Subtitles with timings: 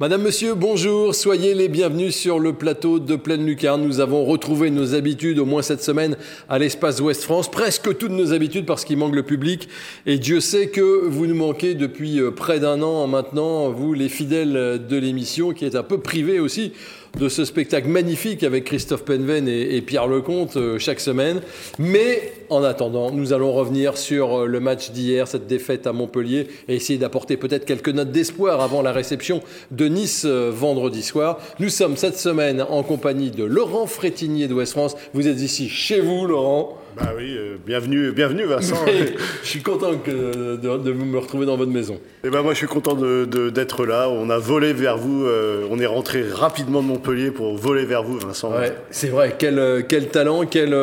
[0.00, 3.84] Madame, Monsieur, bonjour, soyez les bienvenus sur le plateau de Pleine Lucarne.
[3.84, 6.16] Nous avons retrouvé nos habitudes, au moins cette semaine,
[6.48, 9.68] à l'espace Ouest France, presque toutes nos habitudes parce qu'il manque le public.
[10.04, 14.08] Et Dieu sait que vous nous manquez depuis euh, près d'un an maintenant, vous les
[14.08, 16.72] fidèles de l'émission, qui est un peu privée aussi
[17.18, 21.40] de ce spectacle magnifique avec Christophe Penven et, Pierre Lecomte euh, chaque semaine.
[21.78, 26.48] Mais en attendant, nous allons revenir sur euh, le match d'hier, cette défaite à Montpellier,
[26.68, 31.38] et essayer d'apporter peut-être quelques notes d'espoir avant la réception de Nice euh, vendredi soir.
[31.58, 34.96] Nous sommes cette semaine en compagnie de Laurent Frétinier d'Ouest France.
[35.12, 36.78] Vous êtes ici chez vous, Laurent.
[36.96, 38.76] Bah oui, euh, bienvenue, bienvenue Vincent.
[39.42, 41.94] je suis content de, de, vous me retrouver dans votre maison.
[41.94, 44.08] Et eh ben moi je suis content d'être là.
[44.08, 48.04] On a volé vers vous, euh, on est rentré rapidement de Montpellier pour voler vers
[48.04, 48.52] vous Vincent.
[48.52, 50.76] Ouais, c'est vrai, quel, euh, quel talent, quel,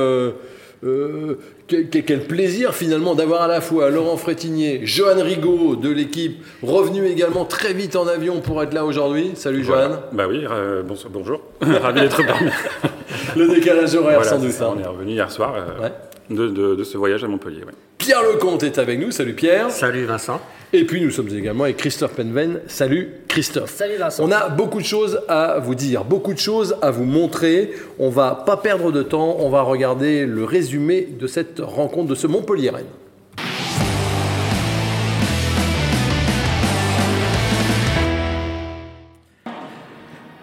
[1.69, 7.45] quel, plaisir finalement d'avoir à la fois Laurent Frétinier, Johan Rigaud de l'équipe, revenu également
[7.45, 9.31] très vite en avion pour être là aujourd'hui.
[9.35, 10.01] Salut Johan.
[10.11, 10.43] Bah oui,
[11.09, 11.41] bonjour.
[11.61, 12.49] Ravi d'être parmi.
[13.35, 14.53] Le décalage horaire sans doute.
[14.61, 14.73] Hein.
[14.75, 15.89] On est revenu hier soir euh,
[16.29, 17.61] de, ce voyage à Montpellier.
[17.97, 19.11] Pierre Lecomte est avec nous.
[19.11, 19.69] Salut Pierre.
[19.71, 20.41] Salut Vincent.
[20.73, 22.61] Et puis nous sommes également avec Christophe Penven.
[22.67, 23.71] Salut Christophe.
[23.71, 24.23] Salut Vincent.
[24.25, 27.71] On a beaucoup de choses à vous dire, beaucoup de choses à vous montrer.
[27.99, 29.37] On va pas perdre de temps.
[29.39, 32.85] On va regarder le résumé de cette rencontre de ce Montpellier-Rennes.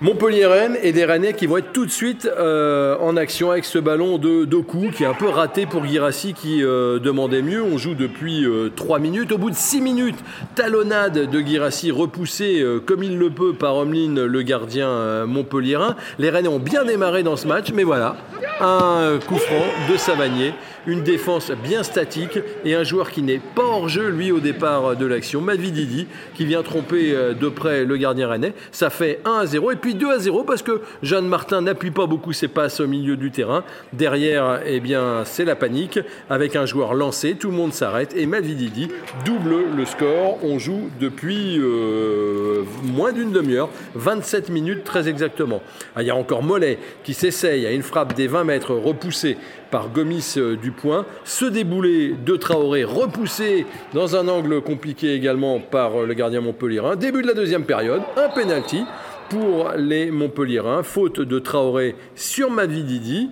[0.01, 3.81] Montpellier-Rennes et des Rennais qui vont être tout de suite euh, en action avec ce
[3.81, 7.65] ballon de Doku qui est un peu raté pour Girassi qui euh, demandait mieux.
[7.65, 9.33] On joue depuis euh, 3 minutes.
[9.33, 10.19] Au bout de 6 minutes,
[10.55, 15.97] talonnade de Girassi repoussé comme il le peut par Omlin, le gardien montpellierin.
[16.21, 18.17] Les Rennais ont bien démarré dans ce match, mais voilà,
[18.61, 20.55] un coup franc de Savanier
[20.89, 24.97] une défense bien statique et un joueur qui n'est pas hors jeu, lui, au départ
[24.97, 25.41] de l'action.
[25.41, 28.55] Madvididi, qui vient tromper euh, de près le gardien rennais.
[28.73, 31.91] Ça fait 1 à 0 et puis 2 à 0 parce que Jeanne Martin n'appuie
[31.91, 33.65] pas beaucoup ses passes au milieu du terrain.
[33.93, 36.01] Derrière, eh bien, c'est la panique
[36.31, 37.35] avec un joueur lancé.
[37.35, 38.89] Tout le monde s'arrête et Madvididi
[39.27, 40.39] double le score.
[40.43, 45.61] On joue depuis euh, moins d'une demi-heure, 27 minutes très exactement.
[45.95, 49.37] Ah, il y a encore Mollet qui s'essaye à une frappe des 20 mètres repoussée
[49.71, 51.07] par Gomis euh, du point.
[51.25, 56.97] Ce déboulé de Traoré repoussé dans un angle compliqué également par euh, le gardien montpellierin.
[56.97, 58.85] Début de la deuxième période, un penalty
[59.29, 60.83] pour les montpellierins.
[60.83, 63.31] Faute de Traoré sur Madvididi.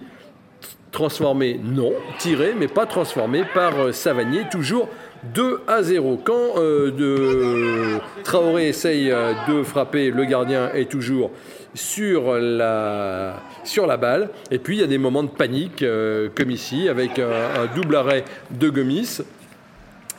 [0.93, 1.93] Transformé, non.
[2.19, 4.43] Tiré, mais pas transformé par euh, Savanier.
[4.51, 4.89] Toujours
[5.35, 6.21] 2 à 0.
[6.25, 9.13] Quand de Traoré essaye
[9.49, 11.33] de frapper, le gardien est toujours
[11.77, 14.31] sur la, sur la balle.
[14.51, 17.97] Et puis il y a des moments de panique, euh, comme ici, avec un, double
[17.97, 19.21] arrêt de Gomis.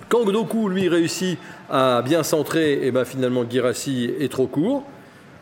[0.10, 1.38] Quand Gdoku, lui, réussit
[1.70, 4.84] à bien centrer, et eh ben finalement Girassi est trop court.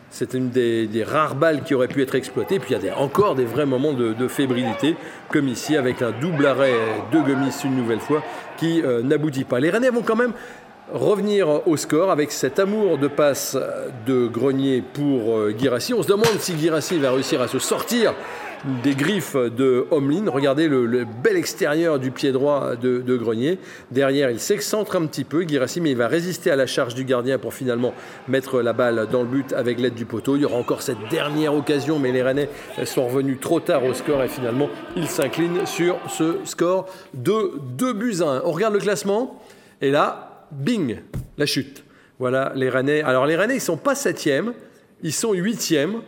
[0.09, 2.57] C'est une des, rares balles qui auraient pu être exploitées.
[2.57, 4.95] Puis il y a encore des vrais moments de, fébrilité,
[5.29, 6.73] comme ici, avec un double arrêt
[7.11, 8.23] de Gomis une nouvelle fois,
[8.57, 9.59] qui euh, n'aboutit pas.
[9.59, 10.33] Les Rennais vont quand même
[10.93, 13.57] revenir au score avec cet amour de passe
[14.05, 15.93] de Grenier pour euh, Girassi.
[15.93, 18.13] On se demande si Girassi va réussir à se sortir
[18.83, 20.29] des griffes de Homelin.
[20.29, 23.59] Regardez le, bel extérieur du pied droit de, Grenier.
[23.91, 27.03] Derrière, il s'excentre un petit peu, Girassi, mais il va résister à la charge du
[27.03, 27.93] gardien pour finalement
[28.27, 30.35] mettre la balle dans le but avec l'aide du poteau.
[30.35, 32.49] Il y aura encore cette dernière occasion, mais les Rennais
[32.85, 37.93] sont revenus trop tard au score et finalement, ils s'inclinent sur ce score de 2
[37.93, 38.41] buts à 1.
[38.45, 39.39] On regarde le classement
[39.81, 40.99] et là, bing,
[41.37, 41.83] la chute.
[42.19, 43.01] Voilà les Rennais.
[43.01, 44.53] Alors les Rennais, ils sont pas septièmes,
[45.03, 46.01] ils sont huitièmes.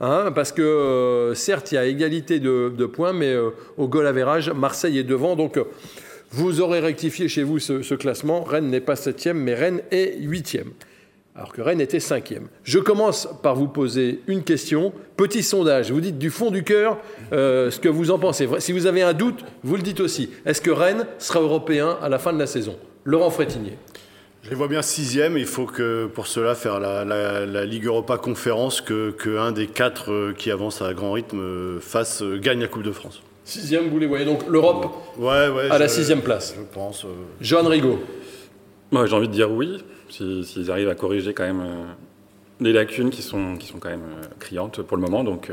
[0.00, 4.06] Hein, parce que euh, certes, il y a égalité de, points, mais euh, au goal
[4.06, 5.34] average, Marseille est devant.
[5.34, 5.64] Donc euh,
[6.30, 8.42] vous aurez rectifié chez vous ce, classement.
[8.42, 10.70] Rennes n'est pas septième, mais Rennes est huitième.
[11.34, 12.48] Alors que Rennes était cinquième.
[12.64, 14.92] Je commence par vous poser une question.
[15.16, 15.90] Petit sondage.
[15.90, 16.98] Vous dites du fond du cœur
[17.30, 18.48] ce que vous en pensez.
[18.58, 20.30] Si vous avez un doute, vous le dites aussi.
[20.44, 22.76] Est-ce que Rennes sera européen à la fin de la saison?
[23.08, 23.72] Laurent Frétinier.
[24.42, 25.38] Je les vois bien sixième.
[25.38, 30.34] Il faut que pour cela faire la, Ligue Europa Conférence, que, un des quatre euh,
[30.36, 33.22] qui avancent à grand rythme euh, fasse, euh, gagne la Coupe de France.
[33.44, 36.54] Sixième, vous les voyez donc l'Europe ouais, ouais, à la sixième place.
[36.54, 37.06] Je pense.
[37.40, 37.98] Johan Rigaud.
[38.90, 41.64] Moi, j'ai envie de dire oui, s'ils arrivent à corriger quand même
[42.60, 44.04] les lacunes qui sont, qui sont quand même
[44.38, 45.24] criantes pour le moment.
[45.24, 45.50] Donc,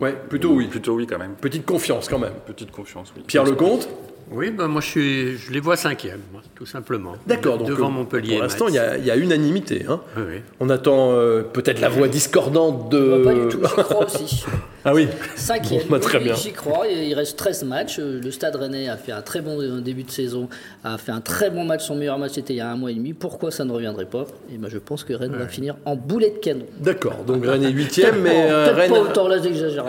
[0.00, 0.66] Ouais, plutôt oui.
[0.66, 1.34] Plutôt oui quand même.
[1.40, 2.34] Petite confiance quand même.
[2.44, 3.22] Petite confiance, oui.
[3.26, 3.88] Pierre Lecomte
[4.32, 7.14] Oui, ben moi je, suis, je les vois cinquième, moi, tout simplement.
[7.26, 8.34] D'accord, De- donc devant euh, Montpellier.
[8.34, 9.84] Pour l'instant, il y a, il y a unanimité.
[9.88, 10.00] hein.
[10.16, 10.36] Oui, oui.
[10.60, 13.22] On attend euh, peut-être la voix discordante de.
[13.24, 14.44] Bah, Pas du tout, j'y crois aussi.
[14.84, 15.08] Ah oui.
[15.36, 16.34] Cinquième, Bon, bah, très oui, bien.
[16.34, 16.86] j'y crois.
[16.88, 17.98] Il reste 13 matchs.
[17.98, 20.48] Euh, Le Stade Rennais a fait un très bon début de saison,
[20.84, 21.84] a fait un très bon match.
[21.84, 23.12] Son meilleur match c'était il y a un mois et demi.
[23.14, 24.24] Pourquoi ça ne reviendrait pas?
[24.54, 26.66] Et ben, je pense que Rennes va finir en boulet de canon.
[26.78, 28.92] D'accord, donc Rennes est huitième, mais Peut-être euh, pas Rennes.
[28.92, 29.84] autant, là j'exagère.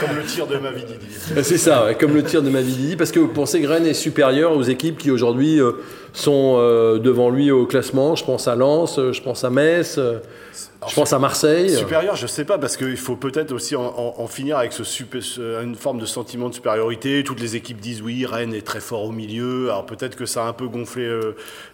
[0.00, 1.06] Comme le tir de Mavididi.
[1.42, 3.94] C'est ça, ouais, comme le tir de Mavididi, parce que vous pensez que Rennes est
[3.94, 5.72] supérieur aux équipes qui aujourd'hui euh,
[6.12, 8.14] sont euh, devant lui au classement.
[8.16, 10.18] Je pense à Lens, euh, je pense à Metz, euh,
[10.88, 11.70] je pense à Marseille.
[11.70, 14.84] Supérieur, je sais pas, parce qu'il faut peut-être aussi en, en- en finir avec ce
[14.84, 17.22] super- ce- une forme de sentiment de supériorité.
[17.24, 19.64] Toutes les équipes disent oui, Rennes est très fort au milieu.
[19.70, 21.06] Alors peut-être que ça a un peu gonflé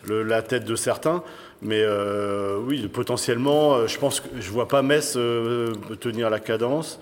[0.07, 1.23] le- la tête de certains.
[1.65, 6.99] Mais euh, oui, potentiellement, je pense que je vois pas Metz euh, tenir la cadence.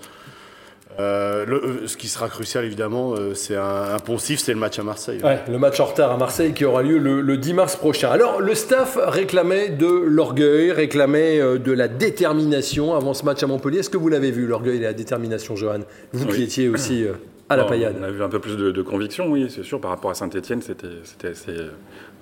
[0.99, 4.59] Euh, le- euh, ce qui sera crucial, évidemment, euh, c'est un, un poncif, c'est le
[4.59, 5.19] match à Marseille.
[5.23, 8.09] Ouais, le match en retard à Marseille qui aura lieu le, le 10 mars prochain.
[8.09, 13.47] Alors, le staff réclamait de l'orgueil, réclamait euh, de la détermination avant ce match à
[13.47, 13.79] Montpellier.
[13.79, 15.79] Est-ce que vous l'avez vu, l'orgueil et la détermination, Johan?
[16.13, 17.13] Vous qui étiez aussi euh,
[17.49, 17.95] à la Bon, paillade.
[17.99, 19.79] On a vu un peu plus de, de conviction, oui, c'est sûr.
[19.81, 21.53] Par rapport à Saint-Etienne, c'était c'était assez.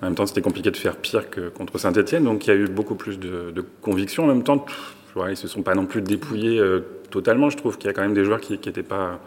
[0.02, 2.56] En même temps, c'était compliqué de faire pire que contre Saint-Etienne, donc il y a
[2.56, 4.24] eu beaucoup plus de, de conviction.
[4.24, 7.50] En même temps, pff, voilà, ils se sont pas non plus dépouillés euh, totalement.
[7.50, 9.20] Je trouve qu'il y a quand même des joueurs qui n'étaient pas.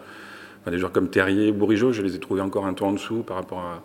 [0.62, 3.22] enfin, des joueurs comme Terrier, Bourigeau, je les ai trouvés encore un peu en dessous
[3.22, 3.82] par rapport à,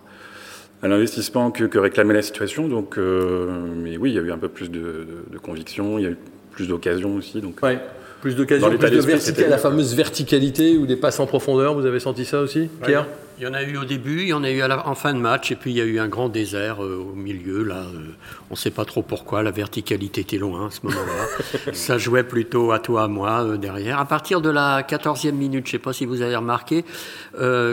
[0.85, 2.67] à l'investissement que, que réclamait la situation.
[2.67, 5.97] Donc, euh, mais oui, il y a eu un peu plus de, de- de conviction,
[5.99, 6.17] il y a eu
[6.51, 7.41] plus d'occasions aussi.
[7.41, 7.79] Donc, Ouais.
[8.21, 11.73] Plus d'occasion, Dans l'état plus de verticalité, la fameuse verticalité ou des passes en profondeur.
[11.73, 13.07] Vous avez senti ça aussi, Pierre?
[13.41, 14.95] Il y en a eu au début, il y en a eu à la- en
[14.95, 17.63] fin de match, et puis il y a eu un grand désert euh, au milieu.
[17.63, 18.09] Là, euh,
[18.49, 19.43] on ne sait pas trop pourquoi.
[19.43, 21.71] La verticalité était loin à ce moment-là.
[21.73, 23.97] Ça jouait plutôt à toi, à moi euh, derrière.
[23.97, 26.83] À partir de la 14e minute, je ne sais pas si vous avez remarqué,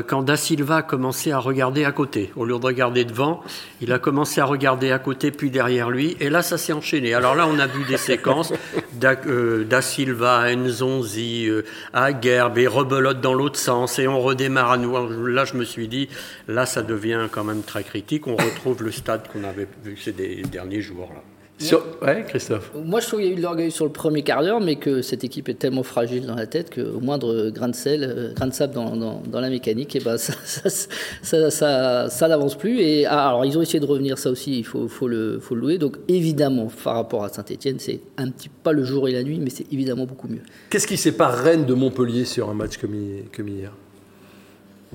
[0.06, 3.42] quand Da Silva a commencé à regarder à côté, au lieu de regarder devant,
[3.80, 7.12] il a commencé à regarder à côté puis derrière lui, et là ça s'est enchaîné.
[7.14, 8.52] Alors là, on a vu des séquences
[8.92, 11.48] Da, Da Silva, Nzonzi,
[11.92, 14.76] Aguerbe et rebelote dans l'autre sens, et on redémarre à.
[14.76, 16.08] Là, je me suis dit,
[16.48, 18.26] là, ça devient quand même très critique.
[18.26, 21.10] On retrouve le stade qu'on avait vu ces derniers jours.
[21.14, 21.20] Là.
[21.58, 21.82] Sur...
[22.02, 22.70] Ouais, Christophe.
[22.84, 24.76] Moi, je trouve qu'il y a eu de l'orgueil sur le premier quart d'heure, mais
[24.76, 28.34] que cette équipe est tellement fragile dans la tête qu'au moindre grain de sel, euh,
[28.34, 30.68] grain de sable dans, dans- dans la mécanique, et ben ça, ça,
[31.22, 32.80] ça, ça- ça n'avance plus.
[32.80, 35.54] Et ah, alors, ils ont essayé de revenir, ça aussi, il faut, faut le, faut
[35.54, 35.78] le louer.
[35.78, 39.38] Donc, évidemment, par rapport à Saint-Etienne, c'est un petit pas le jour et la nuit,
[39.40, 40.42] mais c'est évidemment beaucoup mieux.
[40.68, 43.72] Qu'est-ce qui sépare Rennes de Montpellier sur un match comme, hi- comme hier?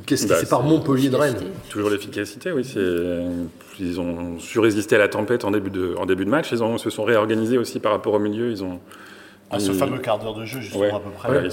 [0.05, 1.35] Qu'est-ce qui Bah, sépare c'est- Montpellier de Rennes
[1.69, 2.63] Toujours l'efficacité, oui.
[2.63, 2.79] c'est-
[3.79, 6.51] Ils ont su résister à la tempête en début de, en début de match.
[6.51, 8.51] Ils ont, se sont réorganisés aussi par rapport au milieu.
[8.51, 8.79] Ils ont,
[9.49, 11.29] À ce fameux quart d'heure de jeu, justement, Ouais, à peu près.
[11.29, 11.51] ouais, ils,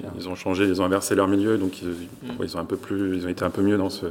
[0.00, 0.10] Pierre.
[0.18, 2.76] ils ont changé, ils ont inversé leur milieu, donc ils, ouais, ils ont un peu
[2.76, 4.06] plus, ils ont été un peu mieux dans ce,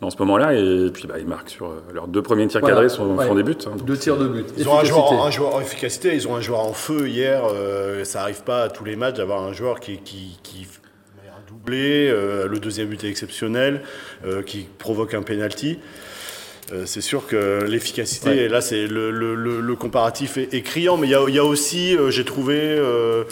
[0.00, 0.54] dans ce moment-là.
[0.54, 3.26] Et puis bah, ils marquent sur euh, leurs deux premiers tirs Voilà, cadrés sont, ouais.
[3.26, 3.56] font des buts.
[3.66, 4.46] hein, Deux tirs de but.
[4.58, 5.26] Ils ont un joueur, Efficacité.
[5.26, 7.42] un joueur en efficacité, ils ont un joueur en feu hier.
[7.48, 10.00] euh, ça arrive pas à tous les matchs d'avoir un joueur qui,
[11.70, 13.82] euh, le deuxième but est exceptionnel,
[14.24, 15.78] euh, qui provoque un penalty.
[16.70, 18.48] Euh, c'est sûr que l'efficacité, Ouais.
[18.48, 21.34] là c'est le, le- le- le comparatif est, est criant, mais il y a, il
[21.34, 23.24] y a aussi, euh, j'ai trouvé euh,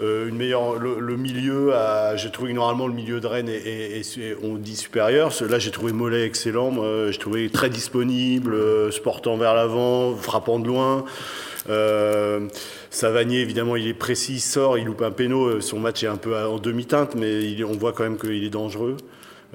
[0.00, 1.70] une meilleure, le, milieu,
[2.16, 5.32] j'ai trouvé que normalement le milieu de Rennes est, est- est- est- on dit supérieur.
[5.48, 6.72] Là j'ai trouvé Mollet excellent,
[7.10, 11.04] j'ai trouvé très disponible, euh, se portant vers l'avant, frappant de loin.
[12.90, 15.60] Savanier, évidemment, il est précis, il sort, il loupe un péno.
[15.60, 18.48] Son match est un peu en demi-teinte, mais il- on voit quand même qu'il est
[18.50, 18.96] dangereux.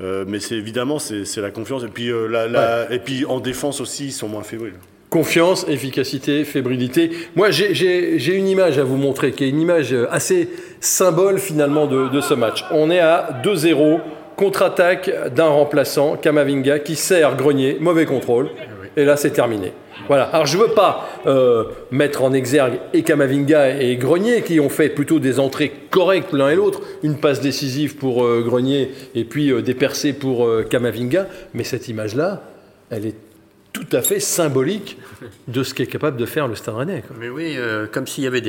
[0.02, 1.84] Euh, mais c'est évidemment, c'est la confiance.
[1.84, 4.74] Et puis, euh, la- la- et puis en défense aussi, ils sont moins fébriles.
[5.12, 7.12] Confiance, efficacité, fébrilité.
[7.36, 12.10] Moi, j'ai- une image à vous montrer, qui est une image assez symbole finalement de,
[12.10, 12.66] de ce match.
[12.72, 14.00] On est à 2-0,
[14.36, 18.50] contre-attaque d'un remplaçant, Kamavinga, qui sert Grenier, mauvais contrôle,
[18.96, 19.74] et là c'est terminé.
[20.08, 20.24] Voilà.
[20.26, 24.90] Alors je veux pas euh, mettre en exergue et Kamavinga et Grenier, qui ont fait
[24.90, 29.52] plutôt des entrées correctes l'un et l'autre, une passe décisive pour euh, Grenier et puis
[29.52, 32.44] euh, des percées pour Kamavinga, mais cette image-là,
[32.90, 33.16] elle est
[33.72, 35.00] tout à fait symbolique
[35.48, 37.04] de ce qu'est capable de faire le Stade Rennais.
[37.20, 37.58] Mais oui,
[37.92, 38.42] comme s'il y avait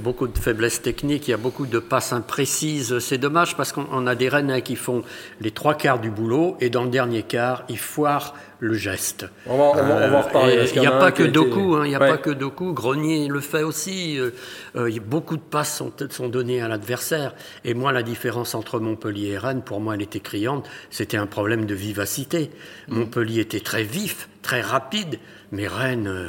[0.00, 2.98] beaucoup de faiblesses techniques, il y a beaucoup de passes imprécises.
[2.98, 5.04] C'est dommage parce qu'on on a des Rennais qui font
[5.40, 9.26] les trois quarts du boulot et dans le dernier quart, ils foirent le geste.
[9.46, 10.54] On va, on va- on va en reparler.
[10.54, 12.72] Euh, parce Il n'y a, pas que Doku, hein, il n'y a pas que Doku.
[12.72, 14.18] Grenier le fait aussi.
[14.18, 14.30] euh,
[14.76, 17.34] euh, beaucoup de passes sont, sont données à l'adversaire.
[17.64, 20.68] Et moi, la différence entre Montpellier et Rennes, pour moi, elle était criante.
[20.90, 22.50] C'était un problème de vivacité.
[22.88, 22.98] Mm.
[22.98, 25.18] Montpellier était très vif, très rapide,
[25.52, 26.28] mais Rennes, euh,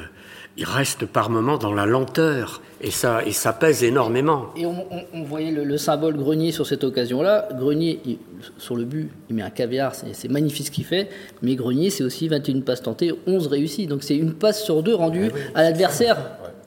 [0.58, 2.62] il reste par moments dans la lenteur.
[2.84, 4.48] Et ça, et ça pèse énormément.
[4.58, 7.48] Et on, on- on voyait le, le symbole Grenier sur cette occasion-là.
[7.54, 8.18] Grenier, il-
[8.58, 11.08] sur le but, il met un caviar, c'est magnifique ce qu'il fait.
[11.44, 13.86] Mais Grenier, c'est aussi 21 passes tentées, 11 réussies.
[13.86, 16.18] Donc c'est une passe sur deux rendue à l'adversaire.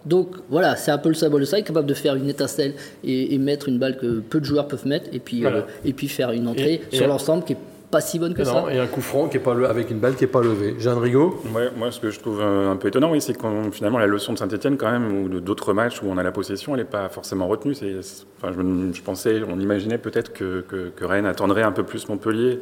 [0.07, 2.29] Donc voilà, c'est un peu le symbole de ça, il est capable de faire une
[2.29, 5.57] étincelle et, et mettre une balle que peu de joueurs peuvent mettre, et puis, Voilà.
[5.59, 7.59] euh, et puis faire une entrée Et- sur l'ensemble qui est
[7.95, 8.53] pas si bonne que Et, ça.
[8.63, 10.43] non, et un coup franc qui est pas le- avec une balle qui n'est pas
[10.43, 10.75] levée.
[10.79, 13.71] Jeanne Rigaud Ouais, moi, ce que je trouve euh, un peu étonnant, oui, c'est qu'on
[13.71, 16.75] finalement la leçon de Saint-Etienne, quand même, ou d'autres matchs où on a la possession,
[16.75, 17.75] elle n'est pas forcément retenue.
[17.75, 17.95] C'est,
[18.43, 18.53] enfin,
[18.93, 22.59] je, pensais, on imaginait peut-être que, que, que Rennes attendrait un peu plus Montpellier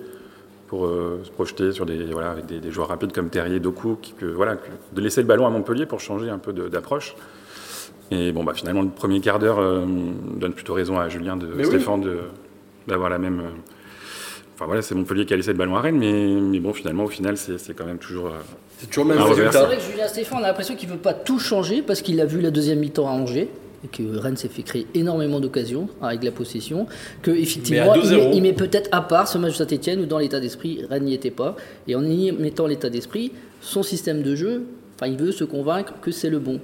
[0.69, 3.97] pour euh, se projeter sur des, voilà, avec des, des joueurs rapides comme Terrier, Doku,
[4.01, 6.69] qui, que, voilà, que- de laisser le ballon à Montpellier pour changer un peu de-
[6.69, 7.15] d'approche.
[8.11, 9.85] Et bon, bah, finalement, le premier quart d'heure euh,
[10.37, 11.67] donne plutôt raison à Julien de Mais oui.
[11.67, 12.19] Stéphane de,
[12.87, 13.41] d'avoir la même.
[13.41, 13.51] euh,
[14.63, 17.03] Enfin voilà, c'est Montpellier qui a laissé le ballon à Rennes, mais, mais bon, finalement,
[17.03, 18.27] au final, c'est, quand même toujours.
[18.29, 18.39] euh,
[18.79, 19.65] C'est toujours le même Ah, C'est résultat.
[19.65, 22.21] vrai que Julien Stéphane, on a l'impression qu'il ne veut pas tout changer parce qu'il
[22.21, 23.49] a vu la deuxième mi-temps à Angers
[23.85, 26.87] et que Rennes s'est fait créer énormément d'occasions avec la possession,
[27.23, 28.17] que effectivement Mais à il 2-0.
[28.31, 31.07] met, il met peut-être à part ce match de Saint-Etienne où dans l'état d'esprit Rennes
[31.07, 31.57] n'y était pas
[31.89, 34.63] et en y mettant l'état d'esprit, son système de jeu,
[34.95, 36.61] enfin il veut se convaincre que c'est le bon.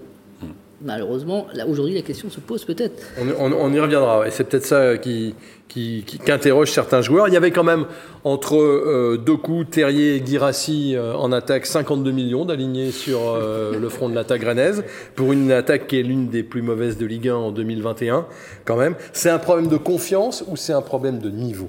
[0.81, 3.03] Malheureusement, là aujourd'hui la question se pose peut-être.
[3.21, 4.29] On, on- on y reviendra.
[4.29, 5.35] Et c'est peut-être ça qui,
[5.67, 7.27] qui, qui- qu'interroge certains joueurs.
[7.27, 7.85] Il y avait quand même
[8.23, 13.89] entre euh, Doku, Terrier et Guirassi euh, en attaque 52 millions d'alignés sur euh, le
[13.89, 14.85] front de l'attaque rennaise
[15.17, 18.27] pour une attaque qui est l'une des plus mauvaises de Ligue 1 en 2021
[18.65, 18.95] quand même.
[19.13, 21.69] C'est un problème de confiance ou c'est un problème de niveau?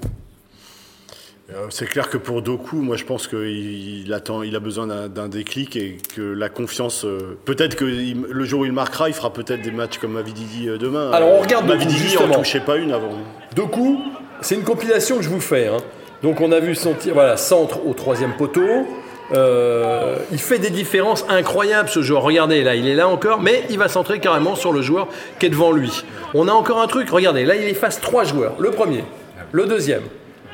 [1.72, 5.27] C'est clair que pour Doku, moi je pense qu'il il attend, il a besoin d'un
[5.27, 7.06] déclic et que la confiance.
[7.06, 10.13] euh, peut-être que il- le jour où il marquera, il fera peut-être des matchs comme
[10.13, 11.12] Mavididi euh, demain.
[11.12, 13.10] Alors, on regarde Mavididi, en touchait pas une avant.
[13.56, 13.98] Doku,
[14.41, 15.68] c'est une compilation que je vous fais.
[15.68, 15.77] hein.
[16.22, 18.86] Donc on a vu son tir, voilà, centre au troisième poteau.
[19.32, 22.22] Euh, il fait des différences incroyables ce joueur.
[22.24, 25.08] Regardez, là, il est là encore, mais il va centrer carrément sur le joueur
[25.39, 26.03] qui est devant lui.
[26.34, 28.56] On a encore un truc, regardez, là, il efface trois joueurs.
[28.60, 29.03] Le premier,
[29.51, 30.01] le deuxième.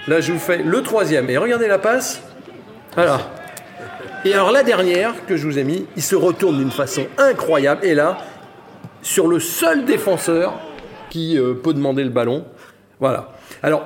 [0.07, 1.29] Là, je vous fais le troisième.
[1.29, 2.21] Et regardez la passe.
[2.93, 3.19] Voilà.
[4.23, 7.85] Et alors la dernière que je vous ai mis, il se retourne d'une façon incroyable.
[7.85, 8.17] Et là,
[9.01, 10.53] sur le seul défenseur
[11.09, 12.45] qui euh, peut demander le ballon.
[12.99, 13.29] Voilà.
[13.63, 13.85] Alors,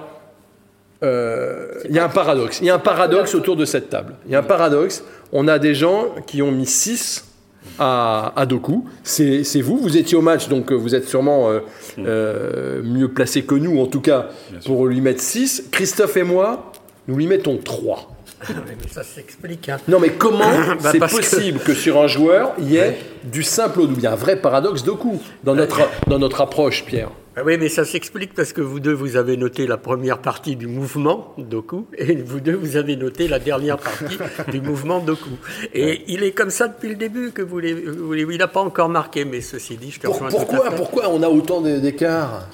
[1.03, 2.59] euh, il y a un paradoxe.
[2.61, 4.15] Il y a un paradoxe autour de cette table.
[4.25, 5.03] Il y a un paradoxe.
[5.31, 7.28] On a des gens qui ont mis 6
[7.77, 8.85] à, à Doku.
[9.03, 9.77] C'est vous.
[9.77, 11.59] Vous étiez au match, donc euh, vous êtes sûrement euh,
[11.99, 14.29] euh, mieux placé que nous, en tout cas,
[14.65, 15.65] pour lui mettre 6.
[15.71, 16.71] Christophe et moi,
[17.07, 18.15] nous lui mettons 3.
[18.91, 19.67] Ça s'explique.
[19.69, 19.77] hein.
[19.87, 20.39] Non, mais comment
[20.83, 21.73] Bah, c'est que- possible que...
[21.73, 23.99] sur un joueur, il y ait du simple au double?
[23.99, 27.09] Il y a un vrai paradoxe Doku dans notre, dans notre approche, Pierre.
[27.37, 30.55] Ah Oui, mais ça s'explique parce que vous deux, vous avez noté la première partie
[30.55, 34.17] du mouvement Doku, et vous deux, vous avez noté la dernière partie
[34.51, 35.29] du mouvement Doku.
[35.73, 39.25] Et il est comme ça depuis le début que vous Il n'a pas encore marqué,
[39.25, 40.75] mais ceci dit, je te Pour- rejoins tout à pourquoi, fait.
[40.75, 42.47] pourquoi on a autant d'é- d'écart?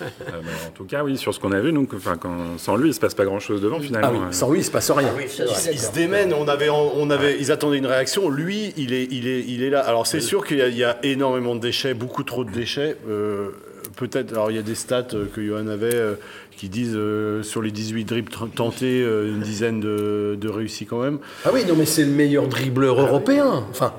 [0.00, 0.36] Euh, bah,
[0.66, 2.98] en tout cas, oui, sur ce qu'on a vu, donc, quand, sans lui, il se
[2.98, 4.08] passe pas grand-chose devant finalement.
[4.12, 5.10] Ah oui, sans lui, il se passe rien.
[5.16, 5.46] Oui, vrai.
[5.72, 6.34] ils se démènent.
[6.34, 8.28] On avait, on avait, ils attendaient une réaction.
[8.28, 9.80] Lui, il est, il est, il est là.
[9.82, 12.50] Alors c'est sûr qu'il y, a- il y a énormément de déchets, beaucoup trop de
[12.50, 12.96] déchets.
[13.08, 13.50] Euh,
[13.96, 14.32] Peut-être.
[14.32, 16.14] Alors il y a des stats euh, que Johan avait euh,
[16.56, 21.18] qui disent euh, sur les 18 dribbles tentés, une dizaine de, de réussis quand même.
[21.44, 23.64] Ah oui, non, mais c'est le meilleur dribbleur européen.
[23.70, 23.92] Enfin,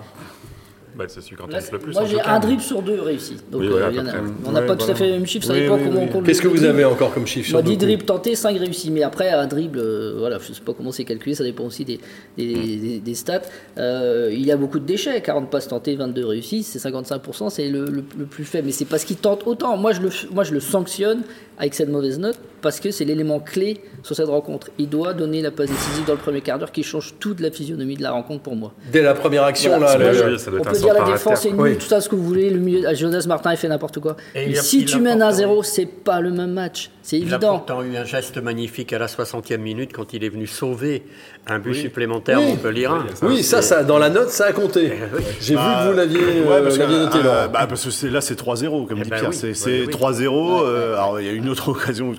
[0.96, 1.94] bah, c'est celui qui en Là, tente le plus.
[1.94, 3.38] moi j'ai un dribble sur deux réussi.
[3.52, 5.26] Donc Oui, euh, voilà, à a- on n'a Ouais, pas tout à fait le même
[5.26, 6.06] chiffre, ça Oui, dépend oui, comment oui.
[6.10, 6.70] on compte qu'est-ce que vous dribble.
[6.70, 8.92] avez encore comme chiffre sur Moi, 10 Doku dribbles tentés, 5 réussis.
[8.92, 11.66] Mais après, un dribble, euh, voilà, je ne sais pas comment c'est calculé, ça dépend
[11.66, 12.00] aussi des,
[12.38, 13.42] des, des- des stats.
[13.78, 17.70] Euh, il y a beaucoup de déchets, 40 passes tentées, 22 réussies, c'est 55%, c'est
[17.70, 18.68] le, le- le plus faible.
[18.68, 19.76] Mais c'est parce qu'il tente autant.
[19.78, 21.22] Moi je, le, moi, je le sanctionne
[21.58, 24.70] avec cette mauvaise note parce que c'est l'élément clé sur cette rencontre.
[24.80, 27.52] Il doit donner la passe décisive dans le premier quart d'heure qui change toute la
[27.52, 28.74] physionomie de la rencontre pour moi.
[28.92, 30.94] Dès la première action, Voilà, là, moi, oui, ça doit on être un peut dire
[30.96, 31.78] la défense est nulle, Oui.
[31.78, 32.50] tout ça ce que vous voulez.
[32.50, 34.16] Le milieu, ah, Jonas Martin il fait n'importe quoi.
[34.34, 36.90] Et Mais il a- si tu mènes à 0, c'est pas le même match.
[37.04, 37.58] C'est Il a évident.
[37.58, 41.04] pourtant eu un geste magnifique à la 60e minute quand il est venu sauver
[41.48, 42.48] un but supplémentaire Oui.
[42.48, 43.06] Montpellierin.
[43.24, 44.94] oui, ça, ça, dans la note, ça a compté.
[45.42, 47.48] J'ai vu que vous l'aviez Ouais, euh, parce que, l'aviez noté, euh, Laurent.
[47.52, 49.30] bah, parce que c'est- là, c'est 3-0, comme Eh dit ben Pierre.
[49.32, 49.36] oui.
[49.36, 49.90] C'est Ouais, c'est oui.
[49.90, 50.64] 3-0.
[50.64, 52.14] euh, alors, il y a une autre occasion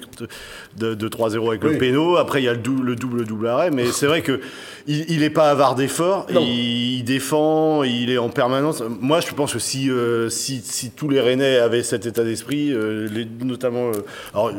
[0.76, 1.72] de, de 3-0 avec Oui.
[1.72, 2.16] le péno.
[2.16, 3.70] Après, il y a le double, le double, double arrêt.
[3.70, 4.40] Mais c'est vrai que
[4.88, 6.26] il, il est pas avare d'efforts.
[6.30, 6.36] Il,
[6.98, 8.82] il défend, il est en permanence.
[9.00, 12.72] Moi, je pense que si, euh, si, si tous les Rennais avaient cet état d'esprit,
[12.72, 13.08] euh,
[13.44, 13.90] notamment.
[13.90, 14.50] euh, alors,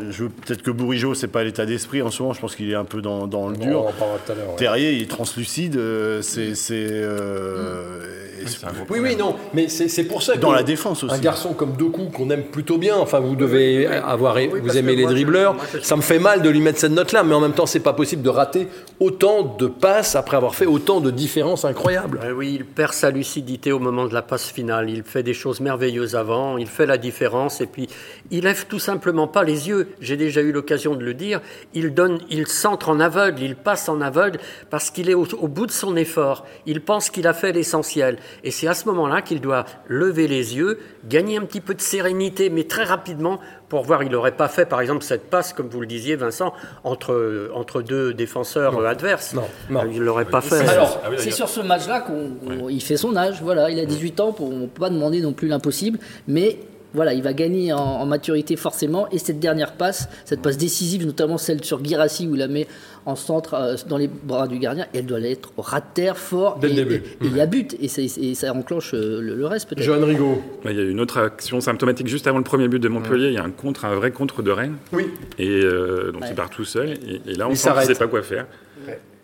[0.46, 2.34] peut-être que Bourigeau, c'est pas l'état d'esprit en ce moment.
[2.34, 3.84] Je pense qu'il est un peu dans, dans le dur.
[3.84, 4.56] On en parlera tout à l'heure, ouais.
[4.56, 5.78] Terrier, il est translucide.
[6.22, 8.35] c'est, et
[8.66, 11.14] c'est un gros Oui, oui, non, mais c'est pour ça que Dans la défense aussi.
[11.14, 14.96] un garçon comme Doku qu'on aime plutôt bien, enfin vous devez avoir, Oui, vous aimez
[14.96, 17.40] les moi, dribbleurs, moi, ça me fait mal de lui mettre cette note-là, mais en
[17.42, 18.68] même temps c'est pas possible de rater
[19.00, 22.20] autant de passes après avoir fait autant de différences incroyables.
[22.24, 24.90] Euh, oui, il perd sa lucidité au moment de la passe finale.
[24.90, 27.88] Il fait des choses merveilleuses avant, il fait la différence et puis
[28.32, 29.90] il lève tout simplement pas les yeux.
[30.00, 31.42] J'ai déjà eu l'occasion de le dire.
[31.74, 35.48] Il donne, il centre en aveugle, il passe en aveugle parce qu'il est au, au
[35.48, 36.46] bout de son effort.
[36.66, 40.56] Il pense qu'il a fait l'essentiel et c'est à ce moment-là qu'il doit lever les
[40.56, 44.02] yeux, gagner un petit peu de sérénité, mais très rapidement pour voir.
[44.04, 47.82] Il n'aurait pas fait, par exemple, cette passe, comme vous le disiez, Vincent, entre entre
[47.82, 49.34] deux défenseurs adverses.
[49.34, 49.82] Non, non.
[49.82, 50.56] Euh, Il l'aurait pas fait.
[50.68, 51.36] Alors, Ah oui, c'est d'ailleurs.
[51.38, 53.42] sur ce match-là qu'il fait son âge.
[53.42, 56.60] Voilà, il a 18 ans, pour, on ne peut pas demander non plus l'impossible, mais
[56.96, 59.08] voilà, il va gagner en, en maturité forcément.
[59.12, 62.68] Et cette dernière passe, cette passe décisive, notamment celle sur Girassi où il la met
[63.06, 66.18] en centre euh, dans les bras du gardien, elle doit être au ras de terre
[66.18, 66.58] fort.
[66.60, 66.96] Dès le et, début.
[66.96, 69.70] et- et il y a but et, c'est- et ça enclenche euh, le, le reste
[69.70, 69.84] peut-être.
[69.84, 70.42] Johan Rigaud.
[70.66, 73.28] Il y a eu une autre action symptomatique juste avant le premier but de Montpellier.
[73.28, 74.78] Il y a un contre, un vrai contre de Rennes.
[74.92, 75.06] Oui.
[75.38, 76.28] Et euh, donc Ouais.
[76.32, 76.90] il part tout seul.
[77.08, 78.48] Et, et là, on ne sait pas quoi faire.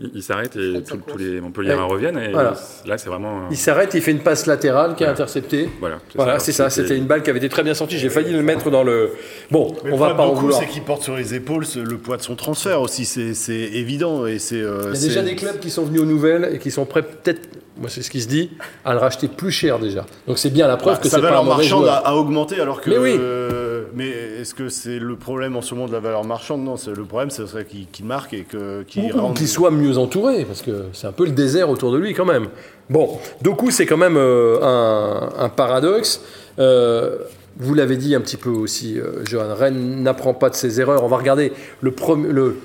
[0.01, 1.91] Il, il s'arrête et tout- tous les Montpelliérains Ouais.
[1.91, 2.17] reviennent.
[2.17, 2.55] Et Voilà.
[2.86, 3.48] là, c'est vraiment.
[3.51, 5.70] Il s'arrête, il fait une passe latérale qui est interceptée.
[5.79, 6.70] Voilà, c'est Voilà, ça.
[6.70, 7.98] c'était une balle qui avait été très bien sortie.
[7.98, 9.12] J'ai failli le mettre dans le.
[9.51, 10.60] Bon, Mais on va pas en vouloir.
[10.60, 14.25] c'est qu'il porte sur les épaules le poids de son transfert aussi, c'est c'est évident.
[14.25, 16.50] Et c'est, euh, Il y a c'est- déjà des clubs qui sont venus aux nouvelles
[16.53, 17.48] et qui sont prêts, peut-être,
[17.82, 18.52] moi c'est ce qui se dit,
[18.86, 20.06] à le racheter plus cher déjà.
[20.28, 22.60] Donc c'est bien la preuve Bah, que sa c'est pas un valeur marchande a, augmenté
[22.62, 22.90] alors que.
[22.90, 23.16] Mais oui.
[23.20, 26.64] euh, mais est-ce que c'est le problème en ce moment de la valeur marchande?
[26.64, 30.46] Non, c'est le problème, ce serait qu'il marque et que qu'il rende- soit mieux entouré,
[30.46, 32.48] parce que c'est un peu le désert autour de lui quand même.
[32.90, 36.22] Bon, Doku, c'est quand même euh, un, un paradoxe.
[36.60, 37.18] Euh,
[37.58, 41.04] vous l'avez dit un petit peu aussi, Johan, Rennes n'apprend pas de ses erreurs.
[41.04, 42.58] On va regarder le, premier- le,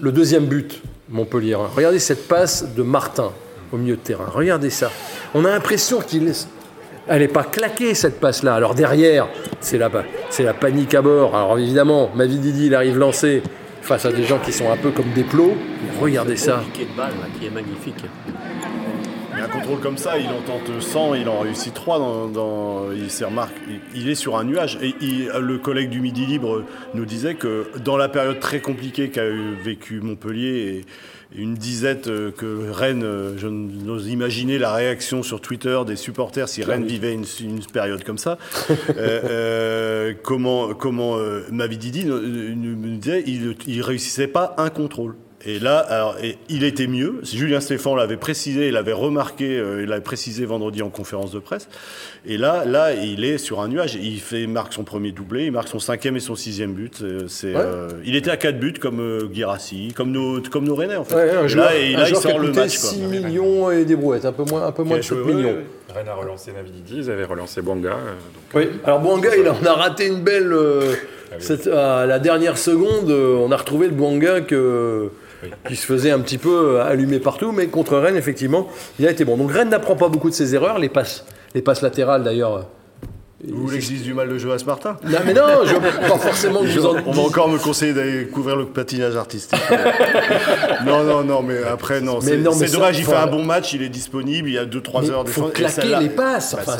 [0.00, 1.54] le deuxième but, Montpellier.
[1.54, 3.30] Regardez cette passe de Martin
[3.72, 4.26] au milieu de terrain.
[4.32, 4.90] Regardez ça.
[5.34, 6.48] On a l'impression qu'il est...
[7.08, 8.54] Elle n'est pas claquée cette passe-là.
[8.54, 9.28] Alors derrière,
[9.60, 9.88] c'est la,
[10.30, 11.36] c'est la panique à bord.
[11.36, 13.42] Alors évidemment, Mavididi, il arrive lancé
[13.82, 15.56] face à des gens qui sont un peu comme des plots.
[16.00, 16.64] Regardez ça.
[16.76, 17.94] de balle là, qui est magnifique.
[19.36, 22.84] Mais un contrôle comme ça, il en tente 100, il en réussit 3 dans, dans-
[22.92, 23.54] il s'est remarqué,
[23.94, 24.78] il, il est sur un nuage.
[24.82, 29.10] Et il- le collègue du Midi Libre nous disait que dans la période très compliquée
[29.10, 29.24] qu'a
[29.62, 30.48] vécu Montpellier
[30.80, 30.84] et
[31.34, 36.48] une disette euh, que Rennes, euh, je n'ose imaginer la réaction sur Twitter des supporters
[36.48, 38.38] si Rennes vivait une, une période comme ça.
[38.96, 41.16] Euh, comment comment
[41.50, 45.16] Mavididi nous disait, il, il réussissait pas un contrôle.
[45.48, 47.20] Et là, alors, et il était mieux.
[47.22, 51.38] Julien Stéphan l'avait précisé, il l'avait remarqué, euh, il l'avait précisé vendredi en conférence de
[51.38, 51.68] presse.
[52.26, 53.94] Et là, là, il est sur un nuage.
[53.94, 56.98] Il fait, il marque son premier doublé, il marque son cinquième et son sixième but.
[57.02, 57.60] Euh, C'est, Ouais.
[57.64, 61.04] euh, il était à quatre buts comme euh, Guirassi, comme nos, comme nos Rennais en
[61.04, 61.14] fait.
[61.14, 62.78] Ouais, un Et joueur, là, et un là, il sort le match.
[62.80, 62.90] quoi.
[62.90, 65.22] 6 millions et des brouettes, un peu moins, un peu moins de Qui 7 a
[65.22, 65.48] joué, millions.
[65.50, 67.90] ouais, Rennes a relancé Navididi, ils avaient relancé Bouanga.
[67.90, 67.98] donc,
[68.52, 70.52] Oui, alors Bouanga, il en a raté une belle.
[70.52, 70.92] euh,
[71.30, 71.44] Ah oui.
[71.44, 75.10] cette- à la dernière seconde, on a retrouvé le Bouanga que,
[75.42, 75.50] Oui.
[75.68, 78.68] qui se faisait un petit peu allumer partout, mais contre Rennes, effectivement,
[78.98, 79.36] il a été bon.
[79.36, 82.66] Donc Rennes n'apprend pas beaucoup de ses erreurs, les passes, les passes latérales d'ailleurs.
[83.46, 85.74] Vous voulez que je dise du mal de Joas Martin Non, mais non, je
[86.08, 89.14] pas forcément que Je- vous en on va encore me conseiller d'aller couvrir le patinage
[89.14, 89.60] artistique.
[90.86, 92.18] non, non, non, mais après, non.
[92.22, 95.02] Mais C'est dommage, il fait un bon match, il est disponible, il y a 2-3
[95.02, 95.50] Mais heures de faut défense.
[95.50, 96.78] Et claquer celle-là- les passes, bah, enfin.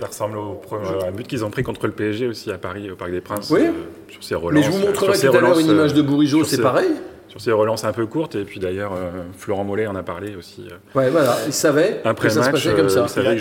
[0.00, 2.58] Ça ressemble au pre- à un but qu'ils ont pris contre le PSG aussi à
[2.58, 3.48] Paris, au Parc des Princes.
[3.50, 3.60] Oui.
[3.62, 3.70] euh,
[4.10, 4.52] sur ces relances.
[4.54, 6.62] Mais je vous euh, montrerai tout à l'heure une image de euh, Bourigeau, c'est ces-
[6.62, 6.88] pareil.
[7.28, 8.34] Sur ces relances un peu courtes.
[8.36, 10.62] Et puis d'ailleurs, euh, Florent Mollet en a parlé aussi.
[10.70, 13.02] euh, Ouais, voilà, il savait Après que ça se match, passait comme euh, ça.
[13.06, 13.36] il savait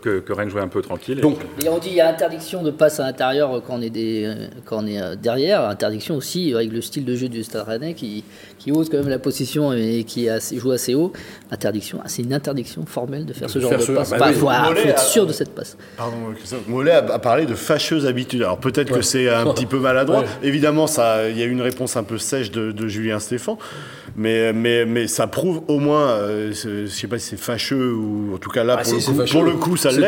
[0.00, 1.18] que, Rennes jouait un peu tranquille.
[1.18, 3.82] et Donc, Et on dit il y a interdiction de passe à l'intérieur quand on
[3.82, 4.32] est, des,
[4.64, 7.94] quand on est euh, derrière, interdiction aussi avec le style de jeu du Stade Rennais
[7.94, 8.22] qui,
[8.58, 11.12] qui ose quand même la possession et qui a- joue assez haut.
[11.50, 14.10] Interdiction, ah, c'est une interdiction formelle de faire ce genre faire de ce- passe.
[14.10, 14.34] bah Bah, oui.
[14.34, 15.76] faut, être a- sûr de cette passe.
[15.96, 16.66] Pardon, Christophe.
[16.68, 18.42] Mollet a, a parlé de fâcheuses habitudes.
[18.42, 20.16] Alors peut-être que c'est un petit peu maladroit.
[20.26, 20.48] Ouais.
[20.48, 23.58] Évidemment, ça, il y a eu une réponse un peu sèche de, de Julien Stéphan,
[24.16, 28.34] mais, mais, mais ça prouve au moins, euh, je sais pas si c'est fâcheux ou
[28.34, 29.32] en tout cas là Ah, pour, si, le coup, fâcheux.
[29.32, 30.06] pour le coup ça l'est.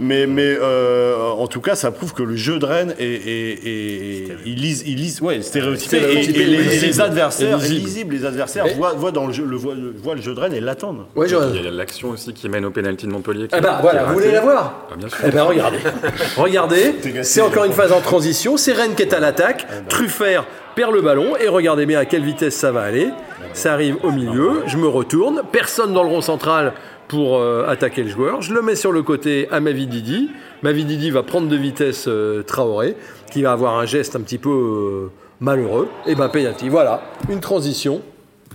[0.00, 3.66] Mais, mais euh, en tout cas, ça prouve que le jeu de Rennes est, est,
[3.68, 5.96] est- ils lisent, ils lisent, ouais, stéréotypé.
[5.98, 7.80] Et, et les, les adversaires, lisible.
[7.84, 10.40] lisibles, les adversaires voient, voient dans le jeu, le, voient, le- voient le jeu de
[10.40, 11.04] Rennes et l'attendent.
[11.14, 11.26] ouais.
[11.28, 13.48] Il y a l'action aussi qui mène au pénalty de Montpellier.
[13.48, 14.86] qui- Eh ben qui voilà, vous voulez la voir?
[14.90, 15.18] Ah, bien sûr.
[15.26, 15.78] Eh ben regardez,
[16.36, 20.44] regardez, c'est encore une phase en transition, c'est Rennes qui est à l'attaque, Truffert
[20.76, 23.08] perd le ballon et regardez bien à quelle vitesse ça va aller.
[23.54, 26.74] Ça arrive au milieu, je me retourne, personne dans le rond central
[27.08, 30.28] pour euh, attaquer le joueur, je le mets sur le côté à Mavididi,
[30.62, 32.96] Mavididi va prendre de vitesse euh, Traoré,
[33.30, 35.10] qui va avoir un geste un petit peu euh,
[35.40, 38.02] malheureux, et ben penalty, voilà, une transition,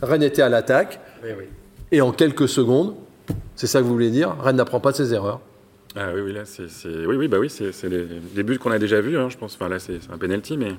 [0.04, 1.00] Rennes était à l'attaque,
[1.92, 2.96] et en quelques secondes,
[3.56, 5.40] C'est ça que vous voulez dire Rennes n'apprend pas de ses erreurs.
[5.96, 8.06] Ah oui, oui, là, c'est, oui, oui, bah oui, c'est, les,
[8.36, 9.56] les buts qu'on a déjà vus, hein, je pense.
[9.56, 10.72] Enfin, là, c'est, c'est un penalty, mais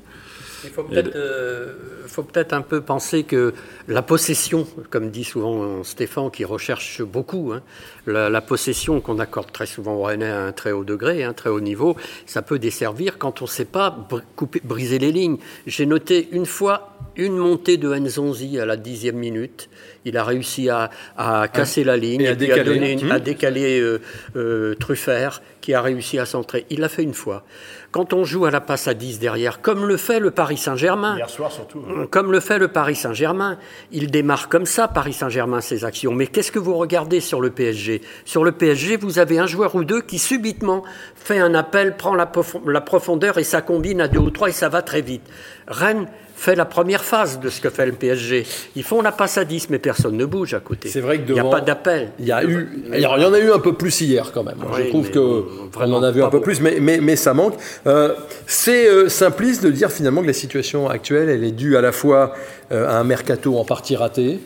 [0.64, 1.72] Il faut peut-être euh,
[2.06, 3.52] faut peut-être un peu penser que
[3.88, 7.62] la possession, comme dit souvent Stéphane, qui recherche beaucoup, hein,
[8.06, 11.32] la, la possession qu'on accorde très souvent au Rennais à un très haut degré, un
[11.32, 11.96] très haut niveau,
[12.26, 15.38] ça peut desservir quand on ne sait pas br- couper, briser les lignes.
[15.66, 19.68] J'ai noté une fois une montée de Nzonzi à la dixième minute.
[20.04, 22.92] Il a réussi à, à casser la ligne et à puis décaler.
[22.92, 23.10] une- Mmh.
[23.12, 24.00] à décaler euh,
[24.36, 26.66] euh, Truffert, qui a réussi à centrer.
[26.70, 27.44] Il l'a fait une fois.
[27.92, 31.14] Quand on joue à la passe à 10 derrière, comme le fait le Paris Saint-Germain,
[31.18, 31.80] Hier soir surtout.
[32.10, 33.58] comme le fait le Paris Saint-Germain,
[33.92, 36.12] il démarre comme ça, Paris Saint-Germain, ses actions.
[36.12, 39.74] Mais qu'est-ce que vous regardez sur le PSG Sur le PSG, vous avez un joueur
[39.74, 44.00] ou deux qui subitement fait un appel, prend la, profo- la profondeur et ça combine
[44.00, 45.22] à deux ou trois et ça va très vite.
[45.68, 48.44] Rennes fait la première phase de ce que fait le PSG.
[48.74, 50.88] Ils font la passe à 10, mais personne ne bouge à côté.
[50.88, 52.10] C'est vrai que Il n'y a devant- pas d'appel.
[52.18, 54.42] Il y, a eu, alors, il y en a eu un peu plus hier quand
[54.42, 54.56] même.
[54.76, 55.44] Je Oui, trouve mais que
[55.78, 57.54] on en a vu un peu plus, mais, mais, mais ça manque.
[57.86, 58.14] Euh,
[58.46, 61.92] c'est euh, simpliste de dire finalement que la situation actuelle, elle est due à la
[61.92, 62.32] fois
[62.70, 64.38] euh, à un mercato en partie raté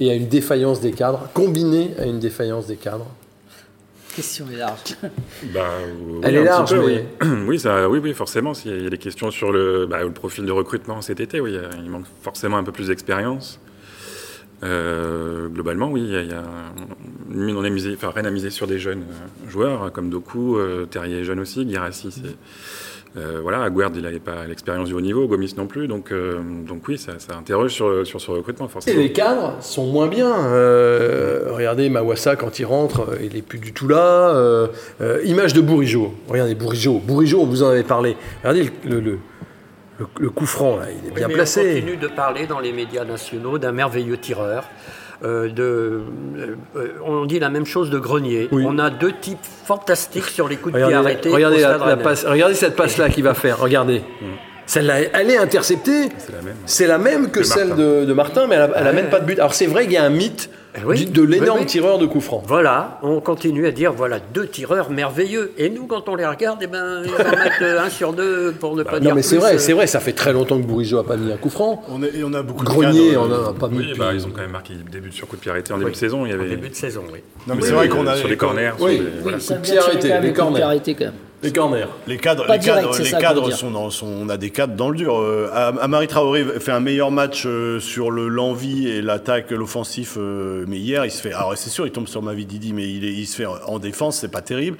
[0.00, 3.06] et à une défaillance des cadres, combinée à une défaillance des cadres.
[4.16, 4.80] Question est large.
[5.42, 5.50] Oui,
[6.24, 7.28] Elle est un petit large, peu, mais- oui.
[7.46, 8.54] oui, ça, oui, oui, forcément.
[8.54, 11.56] s'il y a des questions sur le, bah, le profil de recrutement cet été, oui,
[11.82, 13.60] il manque forcément un peu plus d'expérience.
[14.64, 16.42] Euh, globalement, oui, il y a, y a-
[17.32, 20.56] on a misé, enfin, Rennes a misé sur des jeunes euh, joueurs hein, comme Doku,
[20.56, 22.36] euh, Terrier est jeune aussi, Guirassi, c'est
[23.16, 26.40] euh, voilà, Aguerd, il n'avait pas l'expérience du haut niveau, Gomis non plus, donc, euh,
[26.66, 29.00] donc oui, ça, ça interroge sur, sur ce recrutement Et forcément.
[29.00, 30.30] les cadres sont moins bien.
[30.46, 34.34] Euh, regardez Mawassa quand il rentre, euh, il est plus du tout là.
[34.34, 34.66] Euh,
[35.00, 36.12] euh, image de Bourigeau.
[36.28, 36.98] Regardez Bourigeau.
[37.04, 38.14] Bourigeau, on vous en avait parlé.
[38.42, 39.18] Regardez le, le, le,
[39.98, 41.60] le- le coup franc là, il est bien placé.
[41.60, 44.64] On continue de parler dans les médias nationaux d'un merveilleux tireur.
[45.24, 46.00] Euh, de,
[46.76, 48.48] euh, on dit la même chose de Grenier.
[48.52, 48.64] Oui.
[48.64, 51.30] On a deux types fantastiques sur les coups de pied arrêtés.
[51.32, 52.02] regardez, au la- Stade la Rennais.
[52.04, 53.58] passe, regardez cette passe-là qu'il va faire.
[53.58, 54.02] Regardez.
[54.68, 56.10] Celle-là, elle est interceptée.
[56.18, 56.54] C'est la même.
[56.66, 57.82] C'est la même que De celle Martin.
[57.82, 59.38] de, de Martin, mais elle n'a même pas de but.
[59.38, 61.06] Alors c'est vrai qu'il y a un mythe Eh oui.
[61.06, 61.66] du- de l'énorme Oui, oui.
[61.66, 62.42] tireur de coup franc.
[62.46, 65.52] Voilà, on continue à dire voilà deux tireurs merveilleux.
[65.56, 68.52] Et nous, quand on les regarde, eh ben, ils en mettent euh, un sur deux
[68.60, 70.34] pour ne pas dire Non mais c'est plus, vrai, euh, c'est vrai, ça fait très
[70.34, 71.82] longtemps que Bourigeau a pas mis un coup franc.
[71.88, 74.26] On, est- et on a beaucoup de Grenier, on euh, a pas mis bah, ils
[74.26, 76.26] ont quand même marqué des buts sur coup de pied arrêté en début de saison.
[76.26, 77.20] Il y avait début de saison, oui.
[77.46, 78.72] Non, mais Oui, c'est vrai qu'on a sur les corners.
[78.76, 78.98] sur Oui.
[78.98, 79.38] les- voilà.
[79.38, 80.62] Coup de pied tiré arrêté, quand même, les corners.
[80.62, 81.14] arrêtés, quand même.
[81.42, 81.86] Les corners.
[82.08, 83.56] Les cadres, Pas les direct, cadres, c'est les ça qu'on veut cadres dire.
[83.56, 85.16] sont, dans- sont- on a des cadres dans le dur.
[85.18, 90.14] Euh, Am- Amari Traoré fait un meilleur match euh, sur le l'envie et l'attaque, l'offensif.
[90.18, 91.32] euh, mais hier, il se fait.
[91.32, 93.78] Alors c'est sûr, il tombe sur Mavi Didi, mais il, est- il se fait en
[93.78, 94.78] défense, c'est pas terrible.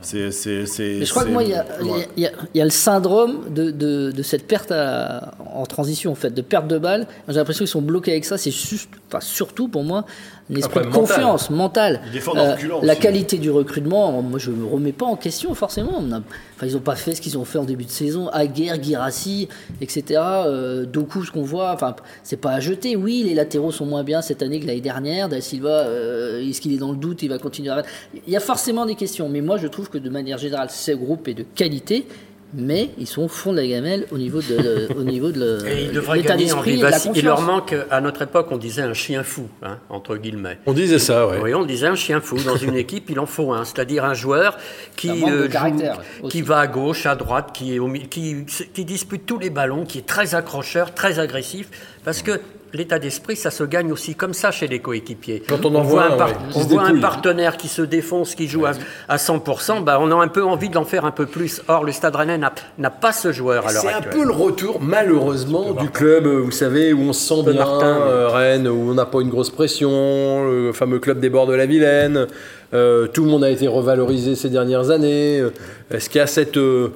[0.00, 2.08] C'est, c'est, c'est, Mais je crois que moi, il y a, il y a- ouais.
[2.16, 5.66] il y a- il y a le syndrome de, de- de cette perte à- en
[5.66, 7.06] transition, en fait, de perte de balle.
[7.26, 8.38] J'ai l'impression qu'ils sont bloqués avec ça.
[8.38, 10.04] C'est juste, enfin, surtout pour moi,
[10.50, 11.00] un esprit de mental.
[11.00, 12.00] confiance mentale.
[12.14, 13.00] Reculant la aussi.
[13.02, 15.92] qualité du recrutement, moi, je ne me remets pas en question, forcément.
[15.98, 16.18] On a-
[16.56, 18.28] enfin, ils n'ont pas fait ce qu'ils ont fait en début de saison.
[18.28, 19.48] Aguerre, Girassi,
[19.80, 20.20] etc.
[20.46, 22.96] Euh, Doku, ce qu'on voit, enfin, c'est pas à jeter.
[22.96, 25.28] Oui, les latéraux sont moins bien cette année que l'année dernière.
[25.28, 27.22] Da Silva, euh, est-ce qu'il est dans le doute?
[27.22, 27.82] Il va continuer à.
[28.26, 29.28] Il y a forcément des questions.
[29.28, 32.06] Mais moi, je trouve que de manière générale, ce groupe est de qualité.
[32.54, 35.68] Mais ils sont au fond de la gamelle au niveau de, au niveau de le-
[35.70, 37.18] Et ils devraient l'état gagner en d'esprit et de la vivacité.
[37.18, 40.58] Il leur manque, à notre époque, on disait un chien fou, hein, entre guillemets.
[40.64, 41.38] On disait ça, ouais.
[41.42, 42.36] Oui, on disait un chien fou.
[42.38, 43.64] Dans une équipe, il en faut un.
[43.64, 44.56] C'est-à-dire un joueur
[44.96, 48.46] qui, de euh, joue- qui va à gauche, à droite, qui, est au mi- qui,
[48.72, 51.68] qui dispute tous les ballons, qui est très accrocheur, très agressif.
[52.04, 52.40] Parce que
[52.72, 55.42] l'état d'esprit, ça se gagne aussi comme ça chez les coéquipiers.
[55.48, 57.00] Quand on en voit, voit un, un, par- ouais, qui on se voit un dépouille.
[57.00, 58.72] partenaire qui se défonce, qui joue à,
[59.08, 61.62] à 100%, bah, on a un peu envie d'en faire un peu plus.
[61.68, 64.78] Or, le Stade Rennais n'a pas ce joueur à l'heure C'est un peu le retour,
[64.80, 68.90] malheureusement, du club, euh, vous savez, où on se sent bien, Martin, euh, Rennes, où
[68.90, 72.26] on n'a pas une grosse pression, le fameux club des bords de la Vilaine.
[72.74, 75.42] euh, tout le monde a été revalorisé ces dernières années.
[75.90, 76.88] Est-ce qu'il y a cette, euh,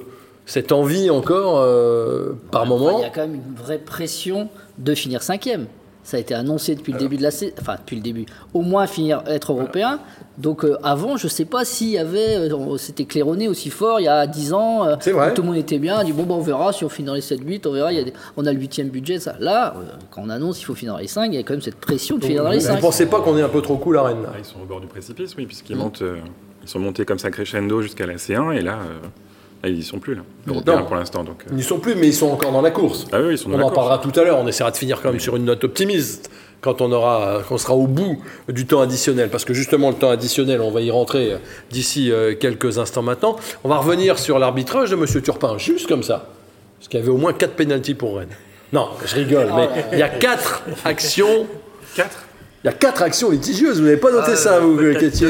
[0.45, 4.95] cette envie encore, euh, par moment Il y a quand même une vraie pression de
[4.95, 5.67] finir cinquième.
[6.05, 8.59] Ça a été annoncé depuis le début de la saison, enfin depuis le début, au
[8.61, 10.01] moins finir être européen.
[10.37, 14.03] Donc euh, avant, je sais pas s'il y avait, euh, c'était claironné aussi fort il
[14.03, 14.85] y a 10 ans.
[14.85, 15.33] euh, C'est vrai.
[15.33, 17.13] Tout le monde était bien, on dit bon bah, on verra si on finit dans
[17.13, 17.93] les 7-8, on verra.
[17.93, 19.35] Il y a des- on a le huitième budget, ça.
[19.39, 21.53] Là, euh, quand on annonce qu'il faut finir dans les 5, il y a quand
[21.53, 22.75] même cette pression de finir dans les Vous 5.
[22.75, 24.65] ne pensez pas qu'on est un peu trop cool à Rennes Ah, ils sont au
[24.65, 26.17] bord du précipice, oui, puisqu'ils montent, euh,
[26.63, 29.07] ils sont montés comme ça crescendo jusqu'à la C1, et là, euh,
[29.63, 30.85] là, ils y sont plus, là, européens Non.
[30.85, 31.23] pour l'instant.
[31.23, 31.49] Donc, euh.
[31.51, 33.05] Ils n'y sont plus, mais ils sont encore dans la course.
[33.11, 33.87] Ah oui, ils sont dans On la en course.
[33.87, 34.37] parlera tout à l'heure.
[34.39, 36.29] On essaiera de finir quand même sur une note optimiste
[36.61, 39.95] quand on aura, quand on sera au bout du temps additionnel, parce que justement le
[39.95, 41.35] temps additionnel, on va y rentrer
[41.71, 43.35] d'ici euh, quelques instants maintenant.
[43.65, 46.29] On va revenir sur l'arbitrage de Monsieur Turpin, juste comme ça,
[46.79, 48.29] parce qu'il y avait au moins quatre pénalties pour Rennes.
[48.71, 51.47] Non, je rigole, mais il y a quatre actions.
[51.95, 52.23] Quatre?
[52.63, 55.25] Il y a quatre actions litigieuses, vous n'avez pas noté Ah, ça, vous, qui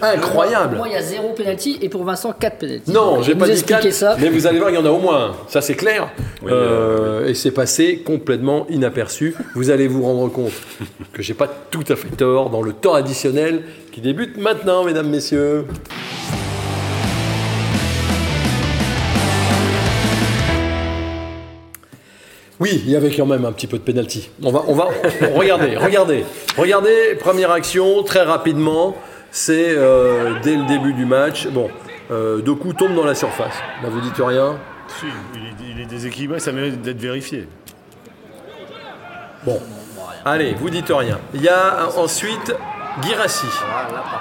[0.00, 0.76] incroyable.
[0.76, 2.92] Moi, il y a zéro penalty et pour Vincent, 4 penalty.
[2.92, 4.16] Non, j'ai pas dit 4, ça.
[4.20, 5.30] mais vous allez voir, il y en a au moins un.
[5.48, 6.08] Ça, c'est clair.
[6.42, 9.34] Oui, Euh, Et c'est passé complètement inaperçu.
[9.56, 10.52] Vous allez vous rendre compte
[11.12, 15.08] que j'ai pas tout à fait tort dans le temps additionnel qui débute maintenant, mesdames,
[15.08, 15.64] messieurs.
[22.58, 24.30] Oui, il y avait quand même un petit peu de penalty.
[24.42, 24.88] On va, on va,
[25.34, 26.24] regardez, regardez,
[26.56, 27.16] regardez.
[27.20, 28.96] Première action, très rapidement.
[29.30, 31.46] C'est euh, dès le début du match.
[31.48, 31.68] Bon,
[32.10, 33.54] euh, Doku tombe dans la surface.
[33.82, 34.56] Là, vous dites rien.
[34.88, 37.46] Si, il, est, il est déséquilibré, ça mérite d'être vérifié.
[39.44, 39.60] Bon,
[40.24, 41.18] allez, vous dites rien.
[41.34, 42.06] Il y a euh,
[42.98, 43.46] ensuite Girassi.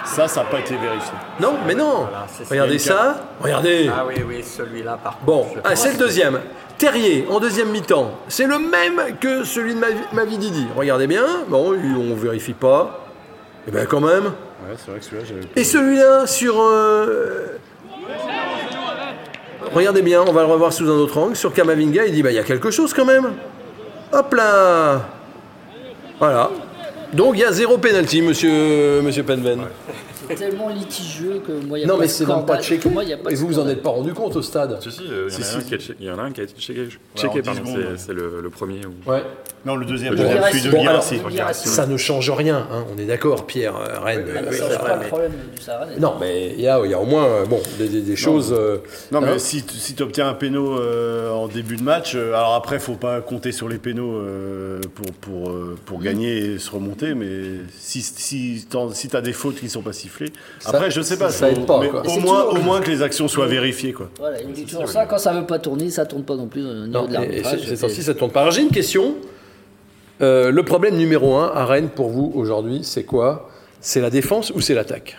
[0.05, 1.11] Ça, ça n'a pas été vérifié.
[1.39, 2.07] Non, mais non.
[2.09, 3.15] Voilà, Regardez ça.
[3.41, 3.89] Regardez.
[3.95, 5.25] Ah oui, oui, celui-là par contre.
[5.25, 6.39] Bon, ah, c'est le deuxième.
[6.77, 8.11] Terrier, en deuxième mi-temps.
[8.27, 10.67] C'est le même que celui de Mavi- Mavididi.
[10.75, 11.25] Regardez bien.
[11.47, 12.99] Bon, on vérifie pas.
[13.67, 14.25] Eh bien, quand même.
[14.25, 16.59] Ouais, c'est vrai que celui-là, j'avais Et celui-là sur.
[16.59, 17.57] euh,
[19.73, 21.35] Regardez bien, on va le revoir sous un autre angle.
[21.35, 23.33] Sur Kamavinga, il dit bah, il y a quelque chose quand même.
[24.11, 25.01] Hop là
[26.19, 26.49] Voilà.
[27.15, 29.61] Donc il y a zéro penalty, monsieur, monsieur Penven.
[30.27, 32.41] C'est tellement litigieux que moi, il y a Non, pas mais de c'est même pas
[32.43, 32.63] scandale.
[32.63, 32.81] checké.
[32.81, 33.73] Pour moi, il y a pas Et de vous vous en scandale.
[33.77, 35.59] êtes pas rendu compte au stade Si, si, euh, il y, en a Si, un
[35.61, 35.65] si.
[35.67, 36.81] qui a che- il y en a un qui a été checké,
[37.15, 38.81] en checké 10 pardon, secondes, c'est- le, le premier.
[38.85, 39.09] Où...
[39.11, 39.23] Ouais.
[39.65, 40.61] Non, le deuxième, Le celui Guirassy.
[40.61, 41.19] de Bon, alors, Guirassy.
[41.29, 41.67] Guirassy.
[41.69, 44.25] Ça ne change rien, hein, on est d'accord, Pierre, euh, Rennes.
[44.35, 45.85] Ah, euh, Ça, ça- pas le problème du Sahara.
[45.99, 48.15] Non, mais il y a, il y a au moins euh, bon, des, des- des
[48.15, 48.53] choses.
[48.55, 48.77] euh,
[49.11, 49.39] Non, mais hein.
[49.39, 53.21] si, tu obtiens un péno euh, en début de match, euh, alors après, faut pas
[53.21, 57.41] compter sur les pénaux euh, pour, pour, euh, pour gagner et se remonter, mais
[57.79, 61.17] si, si, si tu as des fautes qui sont pas sifflées, Ça- après, je sais
[61.17, 62.01] pas, ça faut- aide pas, mais quoi.
[62.01, 63.93] au, moins, toujours- au moins que les actions soient vérifiées.
[63.93, 64.09] Quoi.
[64.19, 65.07] Voilà, il dit toujours ça.
[65.07, 67.59] Quand ça veut pas tourner, ça tourne pas non plus au niveau de l'arbitrage.
[67.65, 68.41] c'est- c'est ainsi, ça tourne pas.
[68.41, 69.15] Alors j'ai une question.
[70.21, 73.49] Euh, le problème numéro un à Rennes pour vous aujourd'hui, c'est quoi?
[73.81, 75.17] C'est la défense ou c'est l'attaque?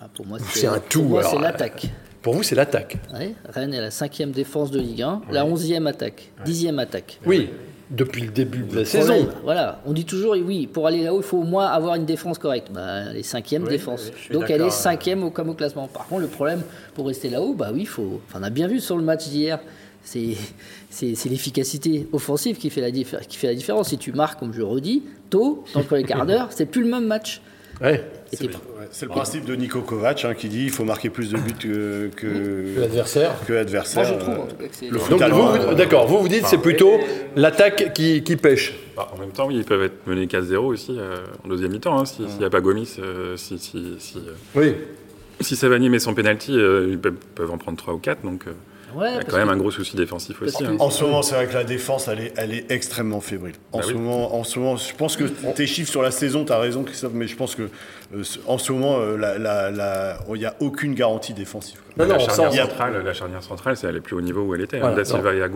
[0.00, 1.86] Ah, pour moi, C'est un tout, Pour moi, alors, c'est l'attaque.
[2.22, 2.96] Pour vous, c'est l'attaque.
[3.12, 7.20] Ouais, Rennes est la cinquième défense de Ligue 1, la onzième attaque, dixième attaque.
[7.26, 7.50] Oui,
[7.90, 9.28] depuis le début de la Problème, saison.
[9.44, 12.38] Voilà, on dit toujours, oui, pour aller là-haut, il faut au moins avoir une défense
[12.38, 12.68] correcte.
[12.72, 14.10] Bah, elle est cinquième défense.
[14.30, 15.88] oui, Donc elle est d'accord, cinquième au, comme au classement.
[15.88, 16.62] Par contre, le problème,
[16.94, 18.20] pour rester là-haut, bah oui, il faut.
[18.28, 19.58] Enfin, on a bien vu sur le match d'hier,
[20.02, 20.36] c'est
[20.92, 23.88] c'est c'est l'efficacité offensive qui fait, la diffé- qui fait la différence.
[23.88, 26.88] Si tu marques, comme je redis, tôt, dans le premier quart d'heure, c'est plus le
[26.90, 27.40] même match.
[27.80, 28.04] Ouais.
[28.40, 28.48] Ouais,
[28.92, 31.52] C'est le principe de Nico Kovac hein, qui dit il faut marquer plus de buts
[31.58, 33.34] que, que, L'adversaire.
[33.46, 34.04] que l'adversaire.
[34.08, 35.74] Moi, je trouve, en tout cas, que c'est- le Donc, foot Donc allemand, vous, vous-
[35.74, 36.98] d'accord, vous vous dites c'est plutôt
[37.34, 38.74] l'attaque qui, qui pêche.
[38.96, 41.98] Bah, en même temps, oui, ils peuvent être menés 4-0 aussi euh, en deuxième mi-temps.
[41.98, 44.74] hein, si- S'il n'y a pas Gomis, euh, si, si, si, euh, Oui.
[45.40, 48.22] si Savani met son penalty, euh, ils peuvent, peuvent en prendre 3 ou 4.
[48.22, 48.52] Donc euh,
[48.96, 50.64] Ouais, il y a quand même que- un gros souci défensif aussi.
[50.64, 50.76] hein.
[50.78, 53.54] En ce moment, c'est vrai que la défense, elle est, elle est extrêmement fébrile.
[53.72, 53.98] En, Bah ce oui.
[53.98, 56.82] moment, en ce moment, je pense que tes chiffres sur la saison, tu as raison,
[56.82, 57.62] Christophe, mais je pense que
[58.14, 61.78] euh, ce- en ce moment, euh, la- la- la- il n'y a aucune garantie défensive.
[61.96, 62.04] quoi.
[62.06, 64.42] Non, la, non, charnière a- centrale, la charnière centrale, c'est elle est plus au niveau
[64.42, 64.78] où elle était.
[64.80, 65.48] Voilà, hein, Silva et euh,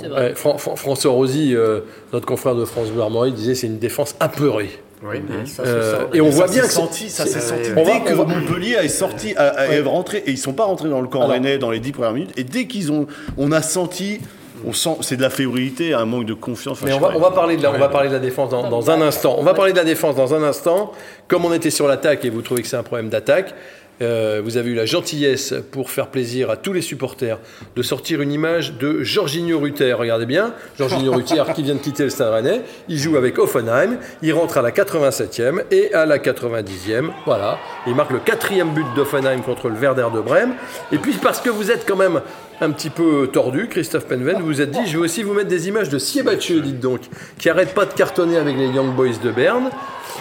[0.00, 0.20] c'est vrai.
[0.30, 1.80] Ouais, Fran- Fran- François Rosy, euh,
[2.12, 4.70] notre confrère de France Bleu Armorique, disait c'est une défense apeurée.
[5.04, 6.06] Oui, mais ça, Euh, se sent.
[6.14, 9.48] et on voit bien que senti, ça s'est senti dès que Montpellier est sorti, a-
[9.48, 11.80] a- est rentré, et ils sont pas rentrés dans le camp Alors- rennais dans les
[11.80, 12.32] dix premières minutes.
[12.36, 14.20] Et dès qu'ils ont, on a senti,
[14.64, 16.78] on sent, c'est de la fébrilité, un manque de confiance.
[16.78, 17.16] Enfin, Mais on va, pas.
[17.16, 19.34] on va parler de la, on va parler de la défense dans, dans un instant.
[19.38, 20.92] On va parler de la défense dans un instant.
[21.26, 23.54] Comme on était sur l'attaque et vous trouvez que c'est un problème d'attaque,
[24.00, 27.38] euh, vous avez eu la gentillesse pour faire plaisir à tous les supporters
[27.76, 29.92] de sortir une image de Jorginho Ruther.
[29.92, 32.62] Regardez bien, Jorginho Ruther qui vient de quitter le Stade Rennais.
[32.88, 33.98] Il joue avec Offenheim.
[34.22, 37.10] Il rentre à la 87e et à la 90e.
[37.26, 37.58] Voilà.
[37.86, 40.54] Il marque le quatrième but d'Offenheim contre le Werder de Brême.
[40.90, 42.20] Et puis parce que vous êtes quand même
[42.60, 45.48] un petit peu tordu, Christophe Penven, vous vous êtes dit, je vais aussi vous mettre
[45.48, 47.00] des images de Siebatcheux, dites donc,
[47.38, 49.70] qui arrête pas de cartonner avec les Young Boys de Berne.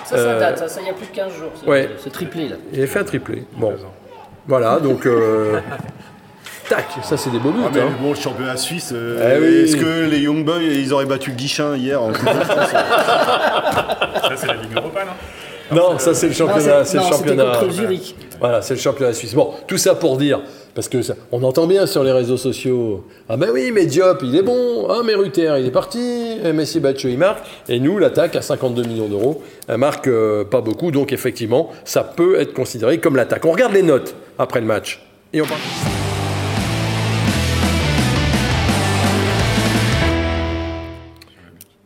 [0.05, 1.89] Ça, ça Euh, date, ça, ça, il y a plus de 15 jours, ce, Ouais.
[2.03, 2.55] ce triplé là.
[2.73, 3.45] Il a fait un triplé.
[3.57, 3.73] Bon.
[4.47, 5.05] Voilà, donc...
[5.05, 5.59] euh,
[6.69, 7.59] Tac, ça c'est des beaux buts.
[7.65, 7.89] Ah, mais hein.
[8.01, 9.55] bon, le championnat suisse, euh, Eh oui.
[9.63, 12.35] est-ce que les Young Boys, ils auraient battu Guichin hier en de France
[12.71, 15.11] Ça, c'est la Ligue Europa, non?
[15.75, 16.83] Non, ça c'est le championnat.
[16.85, 17.55] C'est le championnat.
[17.59, 18.15] contre Zurich.
[18.39, 19.33] Voilà, c'est le championnat suisse.
[19.33, 20.41] Bon, tout ça pour dire,
[20.75, 20.97] parce que
[21.31, 24.87] on entend bien sur les réseaux sociaux, ah ben oui, mais Diop, il est bon,
[24.89, 28.83] ah mais Ruther, il est parti, Messi Batcho, il marque, et nous, l'attaque à 52
[28.83, 33.45] millions d'euros, elle marque euh, pas beaucoup, donc effectivement, ça peut être considéré comme l'attaque.
[33.45, 35.03] On regarde les notes après le match,
[35.33, 35.59] et on parle.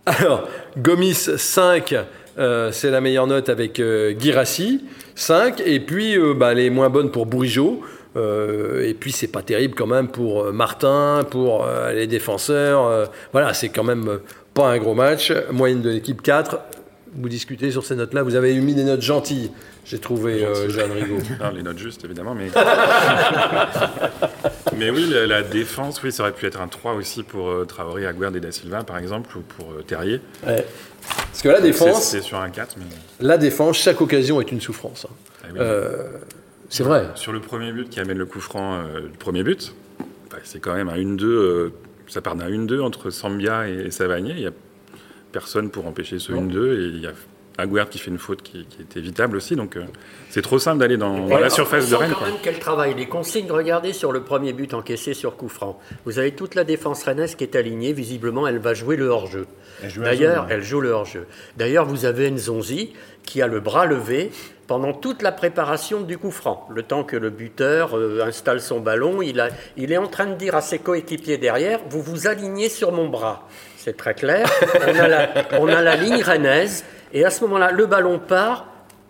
[0.05, 1.95] Alors, Gomis 5,
[2.37, 4.83] euh, c'est la meilleure note avec euh, Guirassi,
[5.15, 7.81] 5, et puis euh, bah, les moins bonnes pour Bourigeau.
[8.15, 12.85] Euh, et puis c'est pas terrible quand même pour euh, Martin, pour euh, les défenseurs.
[12.85, 14.19] euh, voilà, c'est quand même
[14.53, 15.33] pas un gros match.
[15.51, 16.59] Moyenne de l'équipe 4.
[17.15, 18.23] vous discutez sur ces notes-là.
[18.23, 19.51] Vous avez mis des notes gentilles,
[19.85, 21.17] j'ai trouvé, Jeanne Rigaud.
[21.41, 22.49] Non, les notes justes, évidemment, mais...
[24.77, 28.35] mais oui, la, défense, oui, ça aurait pu être un 3 aussi pour Traoré, Aguerd
[28.35, 30.21] et Da Silva, par exemple, ou pour Terrier.
[30.45, 30.65] Ouais.
[31.07, 32.85] Parce que la défense, C'est c'est sur un 4, mais...
[33.19, 35.05] la défense, chaque occasion est une souffrance.
[35.09, 35.13] hein.
[35.43, 35.59] Ah oui.
[36.69, 37.09] C'est vrai.
[37.15, 39.73] Sur le premier but qui amène le coup franc euh, du premier but,
[40.31, 41.23] bah, c'est quand même un 1-2.
[41.23, 41.69] euh,
[42.07, 44.33] ça part d'un 1-2 entre Sambia et Savanier.
[44.35, 44.51] Il n'y a
[45.31, 46.79] personne pour empêcher ce 1-2.
[46.79, 47.13] Et il y a
[47.57, 49.55] Aguerd qui fait une faute qui, qui est évitable aussi.
[49.55, 49.83] Donc euh,
[50.29, 52.09] c'est trop simple d'aller dans, dans la surface on de Rennes.
[52.11, 52.27] quand quoi.
[52.27, 52.93] même quel travail.
[52.95, 55.79] Les consignes, regardez sur le premier but encaissé sur coup franc.
[56.05, 57.93] Vous avez toute la défense rennaise qui est alignée.
[57.93, 59.47] Visiblement, elle va jouer le hors-jeu.
[59.97, 61.27] D'ailleurs, elle joue le hors-jeu.
[61.57, 64.31] D'ailleurs, vous avez Nzonzi qui a le bras levé
[64.67, 66.67] pendant toute la préparation du coup franc.
[66.73, 70.25] Le temps que le buteur euh, installe son ballon, il, a- il est en train
[70.25, 73.47] de dire à ses coéquipiers derrière, vous vous alignez sur mon bras.
[73.77, 74.49] C'est très clair.
[74.87, 76.83] On a la, on a la ligne rennaise.
[77.15, 78.65] Et à ce moment-là, le ballon part,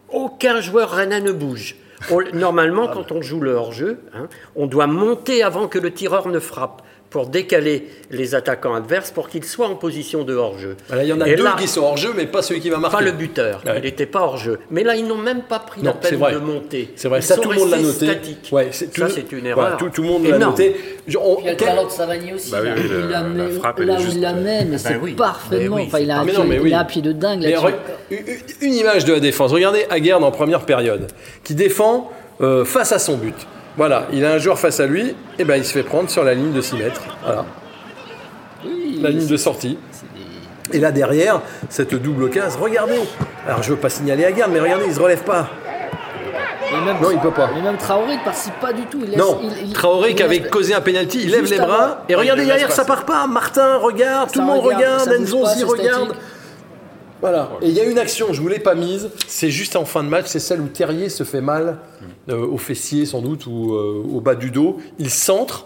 [0.10, 1.76] aucun joueur rennais ne bouge.
[2.12, 6.28] On- normalement, quand on joue le hors-jeu, hein, on doit monter avant que le tireur
[6.28, 6.84] ne frappe
[7.16, 10.76] pour décaler les attaquants adverses pour qu'ils soient en position de hors-jeu.
[10.90, 12.60] Voilà, il y en a Et deux là- qui sont hors jeu, mais pas celui
[12.60, 12.98] qui va marquer.
[12.98, 13.76] Pas le buteur, Ouais.
[13.78, 14.60] il n'était pas hors jeu.
[14.70, 16.34] Mais là, ils n'ont même pas pris Non, la peine c'est vrai.
[16.34, 16.92] de monter.
[16.98, 18.08] C'est vrai, Ils ça sont tout le monde l'a noté.
[18.52, 19.78] Ouais, c'est tout- ça, c'est une erreur.
[19.78, 20.76] tout, tout le monde l'a noté.
[21.08, 22.52] Je- on- Puis il y a le de Savanier aussi.
[22.52, 22.74] Bah oui, hein.
[22.76, 25.14] oui, il la- met frappe, là où il la met, mais Ah c'est bah oui.
[25.14, 25.58] parfaitement.
[25.78, 26.70] Mais oui, enfin, il a, un Mais pied, non, mais oui.
[26.70, 28.58] il a un pied de dingue là-dessus.
[28.62, 29.54] une image de la défense.
[29.54, 31.08] Regardez Aguerd en première période,
[31.46, 33.34] qui défend euh, face à son but.
[33.78, 36.24] Voilà, il a un joueur face à lui, et ben il se fait prendre sur
[36.24, 37.02] la ligne de 6 mètres.
[37.24, 37.46] Voilà,
[38.64, 39.78] Oui, la ligne de sortie.
[40.74, 43.00] Et là derrière, cette double case, regardez.
[43.48, 45.48] Alors je veux pas signaler Aguerd, mais regardez, il se relève pas.
[46.72, 47.50] Et même, Non, il peut pas.
[47.54, 49.00] Mais même Traoré ne participe pas du tout.
[49.04, 51.60] Il laisse- Non, il- il- Traoré il qui avait causé un penalty, il lève les
[51.60, 51.68] avant.
[51.68, 53.28] bras et regardez derrière, ça part pas.
[53.28, 56.16] Martin regarde, tout le monde regarde, c'est regarde.
[57.22, 57.52] Voilà.
[57.62, 60.04] Et il y a une action, je vous l'ai pas mise, c'est juste en fin
[60.04, 61.80] de match, c'est celle où Terrier se fait mal
[62.30, 64.78] euh, au fessier sans doute ou euh, au bas du dos.
[65.00, 65.66] Il centre.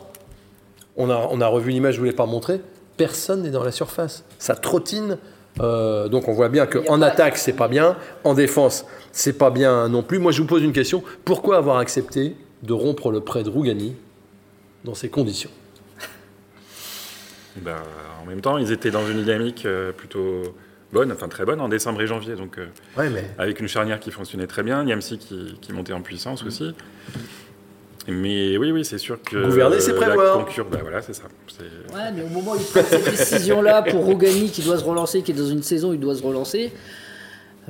[0.96, 2.62] On a, on a revu l'image, je ne vous l'ai pas montré.
[2.98, 4.26] Personne n'est dans la surface.
[4.38, 5.18] Ça trottine.
[5.60, 7.98] Euh, donc on voit bien qu'en attaque, c'est pas bien.
[8.24, 10.20] En défense, c'est pas bien non plus.
[10.20, 11.04] Moi, je vous pose une question.
[11.26, 13.96] Pourquoi avoir accepté de rompre le prêt de Rougani
[14.84, 15.50] dans ces conditions?
[17.62, 17.82] Bah,
[18.22, 20.44] en même temps, ils étaient dans une dynamique plutôt
[20.92, 22.36] bonne, enfin très bonne en décembre et janvier.
[22.36, 25.94] Donc, euh, Ouais, mais avec une charnière qui fonctionnait très bien, Niamsi qui, qui montait
[25.94, 26.74] en puissance aussi.
[28.08, 29.44] Mais oui, oui, c'est sûr que.
[29.46, 30.40] Gouverner, c'est prévoir.
[30.40, 31.24] La bah voilà, c'est ça.
[31.48, 34.84] C'est- Ouais, mais au moment où il prend cette décision-là pour Rougani qui doit se
[34.84, 36.72] relancer, qui est dans une saison où il doit se relancer,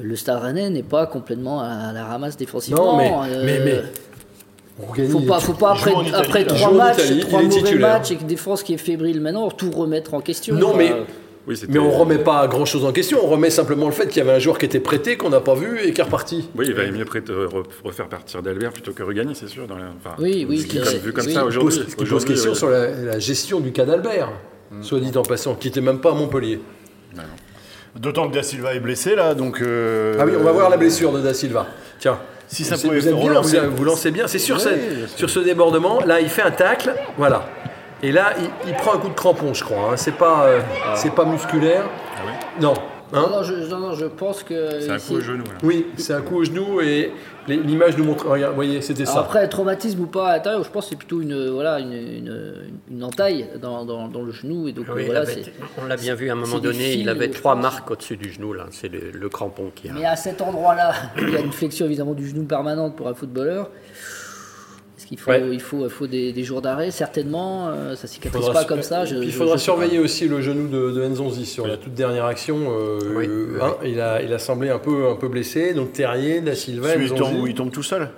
[0.01, 2.93] le Stade Rennais n'est pas complètement à la ramasse défensivement.
[2.93, 3.81] Non, mais- Euh, mais- mais-
[5.09, 7.89] Faut pas, il- faut pas après, après trois matchs, Italie, trois il est mauvais titulaire.
[7.97, 10.55] matchs et une défense qui est fébrile maintenant, tout remettre en question.
[10.55, 11.03] Non, mais- Euh,
[11.49, 14.17] Oui, Mais on remet pas grand chose en question, on remet simplement le fait qu'il
[14.17, 16.47] y avait un joueur qui était prêté, qu'on n'a pas vu et qui est reparti.
[16.55, 19.65] Oui, il valait mieux prêter- re- refaire partir d'Albert plutôt que Rugani, c'est sûr.
[19.65, 20.97] Dans la- enfin, Oui, oui, vu c'est comme, vrai.
[20.99, 21.33] vu comme Oui.
[21.33, 21.75] ça qui aujourd'hui.
[21.79, 22.55] pose, ce qui pose Aujourd'hui, question oui.
[22.55, 24.29] sur la, la gestion du cas d'Albert,
[24.81, 26.59] soit dit en passant, qui n'était même pas à Montpellier.
[27.95, 29.61] D'autant que Da Silva est blessé là, donc.
[29.61, 31.65] euh, Ah oui, on va voir la blessure de Da Silva.
[31.97, 32.19] Tiens.
[32.47, 34.69] Si ça Vous- pouvait vous, bien, vous, vous lancez bien, c'est sur, ce,
[35.15, 35.99] sur ce débordement.
[36.05, 37.47] Là, il fait un tacle, voilà.
[38.01, 39.91] Et là, il, il prend un coup de crampon, je crois.
[39.93, 39.97] hein.
[39.97, 40.61] C'est pas, euh,
[40.95, 41.83] c'est pas musculaire.
[42.15, 42.73] Ah oui Non.
[43.11, 44.81] Hein non, non, je, non, non, je pense que.
[44.81, 45.43] C'est un coup au genou.
[45.43, 45.51] là.
[45.63, 47.11] oui, c'est un coup au genou et
[47.47, 48.27] l'image nous montre.
[48.27, 49.21] Regarde, voyez, c'était ça.
[49.21, 52.53] Après, traumatisme ou pas à l'intérieur, je pense que c'est plutôt une, voilà, une, une,
[52.91, 54.67] une entaille dans, dans, dans le genou.
[54.67, 55.41] Et donc, Oui, voilà, avait-
[55.81, 58.31] on l'a bien vu à un moment donné, fils, il avait trois marques au-dessus du
[58.31, 58.67] genou, là.
[58.69, 59.93] C'est le, le crampon qui a.
[59.93, 63.15] Mais à cet endroit-là, il y a une flexion évidemment du genou permanente pour un
[63.15, 63.71] footballeur.
[64.99, 65.41] Est-ce qu'il faut, Ouais.
[65.53, 67.69] il faut, il faut des, des jours d'arrêt Certainement.
[67.69, 69.05] euh, ça cicatrise Faudra pas comme ça.
[69.05, 69.77] je- il faudra je sais pas.
[69.77, 72.57] surveiller aussi le genou de, de Nzonzi sur la toute dernière action.
[72.69, 75.73] euh, Oui, euh, oui, hein, il, a, il a semblé un peu, un peu blessé.
[75.73, 77.41] Donc Terrier, Da Silva, Celui où il tombe- Nzonzi.
[77.41, 78.09] où il tombe tout seul.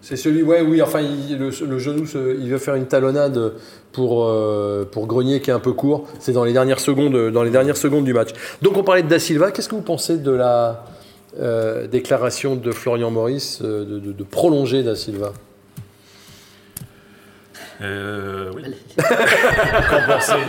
[0.00, 3.52] C'est celui, ouais, oui, enfin, il- le, le genou, se- il veut faire une talonnade
[3.92, 6.06] pour, euh, pour Grenier qui est un peu court.
[6.18, 8.30] C'est dans les dernières secondes, dans les dernières secondes du match.
[8.62, 9.50] Donc on parlait de Da Silva.
[9.52, 10.84] Qu'est-ce que vous pensez de la
[11.38, 15.32] euh, déclaration de Florian Maurice euh, de, de- de prolonger Da Silva?
[17.80, 18.62] Euh, oui.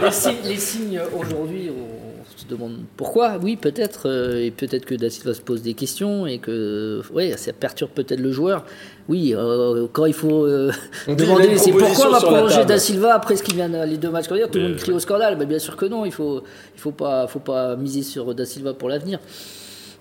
[0.03, 3.37] les, signes, les signes aujourd'hui, on se demande pourquoi.
[3.41, 4.07] Oui, peut-être.
[4.09, 7.91] euh, et peut-être que Da Silva se pose des questions et que ouais, ça perturbe
[7.91, 8.65] peut-être le joueur.
[9.07, 10.71] Oui, euh, quand il faut euh,
[11.07, 12.65] demander c'est pourquoi on va prolonger.
[12.65, 14.69] Da Silva après ce qu'il vient de- les deux matchs qu'on vient, tout le Mais,
[14.69, 15.37] monde crie au scandale.
[15.37, 16.43] Ben, bien sûr que non, il faut,
[16.75, 19.19] il faut pas, faut pas miser sur Da Silva pour l'avenir.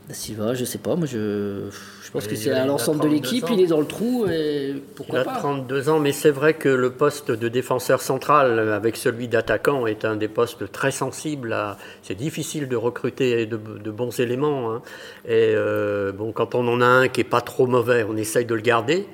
[0.08, 1.64] Da Silva, je sais pas, moi je,
[2.02, 3.66] je pense Il que a- c'est il à a l'ensemble de 32 l'équipe, il est
[3.66, 6.90] dans le trou et Il pourquoi a pas 32 ans, mais c'est vrai que le
[6.92, 11.52] poste de défenseur central avec celui d'attaquant est un des postes très sensibles.
[11.52, 11.76] À...
[12.02, 14.72] C'est difficile de recruter de, de bons éléments.
[14.72, 14.82] hein.
[15.26, 18.46] Et euh, bon, quand on en a un qui est pas trop mauvais, on essaye
[18.46, 19.06] de le garder.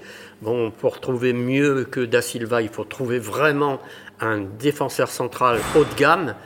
[0.43, 3.81] Bon, pour trouver mieux que Da Silva, il faut trouver vraiment
[4.21, 6.37] un défenseur central haut de gamme.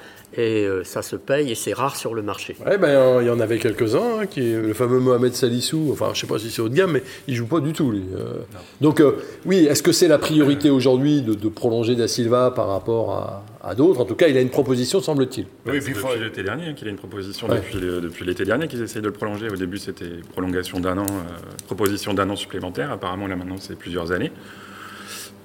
[0.41, 2.55] Et euh, ça se paye et c'est rare sur le marché.
[2.65, 6.21] Ouais, ben, il y en avait quelques-uns, hein, qui le fameux Mohamed Salissou, enfin je
[6.21, 7.91] sais pas si c'est haut de gamme, mais il joue pas du tout.
[7.91, 8.05] Lui.
[8.17, 8.35] Euh,
[8.81, 9.17] donc euh,
[9.47, 13.45] oui, est-ce que c'est la priorité aujourd'hui de, de prolonger Da Silva par rapport à,
[13.69, 14.01] à d'autres?
[14.01, 15.47] En tout cas, il a une proposition, semble-t-il.
[15.67, 17.57] Oui, puis depuis l'été dernier qu'il a une proposition, Ouais.
[17.57, 19.49] depuis, depuis l'été dernier qu'ils essayent de le prolonger.
[19.51, 22.93] Au début, c'était prolongation d'un an, euh, proposition d'un an supplémentaire.
[22.93, 24.31] Apparemment, là maintenant, c'est plusieurs années.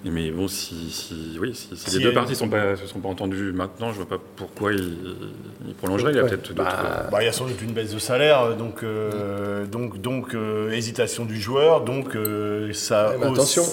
[0.05, 2.75] Mais bon, si, si- oui, si, si Si les deux elle- parties ne sont pas,
[2.75, 4.97] se sont pas entendues maintenant, je vois pas pourquoi il,
[5.65, 6.11] il prolongerait.
[6.11, 6.29] Il y a Ouais.
[6.29, 6.69] peut-être d'autres.
[6.83, 10.35] Bah, Bah, il y a sans doute une baisse de salaire, donc, euh, donc, donc
[10.35, 13.13] euh, hésitation du joueur, donc euh, ça,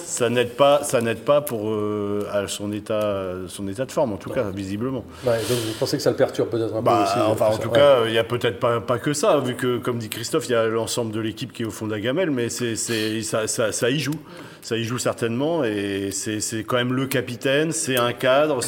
[0.05, 4.13] ça n'aide pas, ça n'aide pas pour euh, à son état, son état de forme
[4.13, 5.05] en tout cas, visiblement.
[5.27, 7.55] Ouais, donc vous pensez que ça le perturbe peut-être un Bah, peu aussi enfin, euh,
[7.55, 10.09] en tout cas, il y a peut-être pas, pas que ça, vu que, comme dit
[10.09, 12.49] Christophe, il y a l'ensemble de l'équipe qui est au fond de la gamelle, mais
[12.51, 14.15] c'est, c'est, ça, ça, ça y joue.
[14.63, 18.61] Ça y joue certainement, et c'est, quand même le capitaine, c'est un cadre,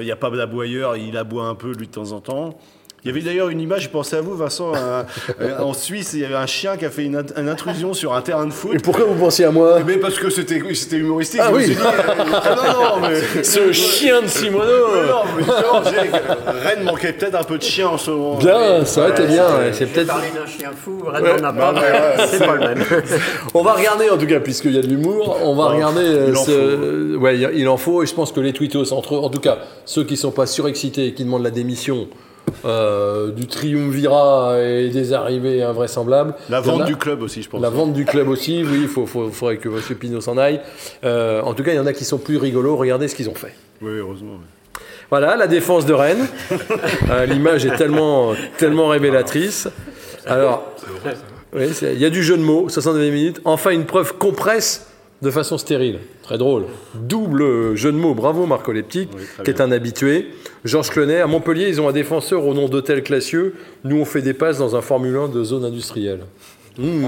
[0.00, 2.58] il n'y a pas d'aboyeur, il aboie un peu lui de temps en temps.
[3.04, 5.06] Il y avait d'ailleurs une image, je pensais à vous, Vincent, un-
[5.40, 7.94] euh, en Suisse, il y avait un chien qui a fait une, int- une intrusion
[7.94, 8.72] sur un terrain de foot.
[8.74, 11.40] Et pourquoi vous pensiez à moi Mais parce que c'était, c'était humoristique.
[11.42, 11.64] Ah je me oui.
[11.64, 11.86] suis dit, euh,
[12.42, 13.42] ah non, non, mais...
[13.42, 14.64] Ce chien de Simono
[15.08, 16.10] Non, mais genre, j'ai-
[16.68, 18.36] Rennes manquait peut-être un peu de chien en ce moment.
[18.36, 19.46] Bien, ça aurait été bien.
[19.46, 20.06] ouais, C'est peut-être.
[20.08, 21.90] parlé d'un chien fou, Rennes n'en a pas, non, mais
[22.20, 22.84] ouais, c'est pas le même.
[23.54, 26.02] On va regarder en tout cas, puisqu'il y a de l'humour, on va Oh, regarder.
[26.04, 29.16] euh, il en ce- Ouais, il en faut, et je pense que les tweetos, entre
[29.16, 32.08] en tout cas ceux qui sont pas surexcités et qui demandent la démission
[32.64, 36.34] euh, du triumvirat et des arrivées invraisemblables.
[36.48, 37.60] La vente a- du club aussi, je pense.
[37.62, 39.80] La vente du club aussi, oui, il faut, faut- faudrait que M.
[39.98, 40.60] Pinot s'en aille.
[41.04, 42.76] Euh, en tout cas, il y en a qui sont plus rigolos.
[42.76, 43.54] Regardez ce qu'ils ont fait.
[43.80, 44.32] Oui, heureusement.
[44.38, 44.80] oui.
[45.10, 46.26] Voilà, la défense de Rennes.
[47.10, 49.68] Euh, L'image est tellement, tellement révélatrice.
[50.26, 50.62] Alors,
[51.52, 53.40] oui, il y a du jeu de mots, 69 minutes.
[53.44, 54.86] Enfin, une preuve compresse
[55.22, 55.98] de façon stérile.
[56.22, 56.64] Très drôle.
[56.94, 58.14] Double jeu de mots.
[58.14, 60.28] Bravo, Marco Leptic, Oui, qui est un habitué.
[60.64, 63.54] Georges Clonet, à Montpellier, ils ont un défenseur au nom d'Hôtel Classieux.
[63.84, 66.20] Nous, on fait des passes dans un Formule 1 de zone industrielle.
[66.78, 67.04] Mmh.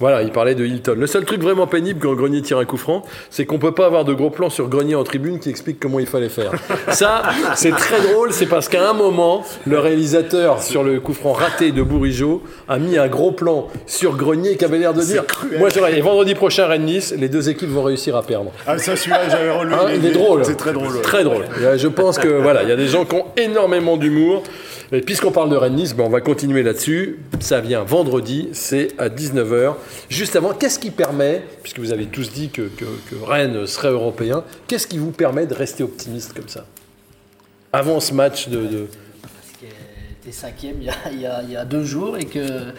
[0.00, 0.96] Voilà, il parlait de Hilton.
[0.98, 3.86] Le seul truc vraiment pénible quand Grenier tire un coup franc, c'est qu'on peut pas
[3.86, 6.52] avoir de gros plans sur Grenier en tribune qui explique comment il fallait faire.
[6.88, 7.22] Ça,
[7.54, 11.72] c'est très drôle, c'est parce qu'à un moment, le réalisateur sur le coup franc raté
[11.72, 15.24] de Bourigeau a mis un gros plan sur Grenier qui avait l'air de dire
[15.58, 18.50] Moi j'aurais, et vendredi prochain Rennes-Nice, les deux équipes vont réussir à perdre.
[18.66, 19.74] Ah, ça, celui-là, j'avais relevé.
[19.74, 20.44] Hein, il est drôle.
[20.44, 21.00] C'est très drôle.
[21.02, 21.44] Très drôle.
[21.60, 24.42] Et, Je pense que voilà, il y a des gens qui ont énormément d'humour.
[24.94, 27.18] Et puisqu'on parle de Rennes-Nice, ben, on va continuer là-dessus.
[27.40, 29.74] Ça vient vendredi, c'est à 19h.
[30.08, 32.70] Juste avant, qu'est-ce qui permet, puisque vous avez tous dit que,
[33.24, 36.64] Rennes serait européen, qu'est-ce qui vous permet de rester optimiste comme ça?
[37.72, 38.86] Avant ce match de.
[40.24, 42.72] Était cinquième il y, a, il, y a, il y a deux jours et qu'elle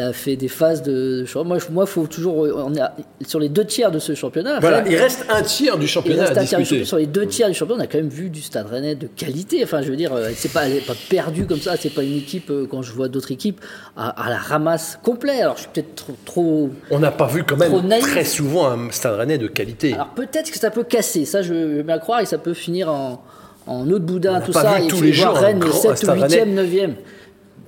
[0.00, 1.24] a fait des phases de.
[1.24, 2.36] je- Moi, il faut toujours.
[2.36, 2.80] On est
[3.26, 4.60] sur les deux tiers de ce championnat.
[4.60, 6.84] Voilà, il reste un tiers du il championnat reste à un tiers du discuter.
[6.84, 6.86] championnat.
[6.88, 9.06] Sur les deux tiers du championnat, on a quand même vu du Stade Rennais de
[9.06, 9.60] qualité.
[9.64, 11.76] Enfin, je veux dire, euh, c'est pas, elle n'est pas perdue comme ça.
[11.76, 13.60] C'est pas une équipe, euh, quand je vois d'autres équipes,
[13.96, 15.40] à, à la ramasse complet.
[15.40, 18.90] Alors, je suis peut-être trop, trop- On n'a pas vu quand même très souvent un
[18.90, 19.94] stade rennais de qualité.
[19.94, 21.24] Alors, peut-être que ça peut casser.
[21.24, 22.20] Ça, je veux bien le croire.
[22.20, 23.22] Et ça peut finir en,
[23.66, 24.80] en eau de boudin, tout ça.
[24.80, 26.94] et tous les voir jours Rennes grand- un 7 ou Stade 8e, 9e.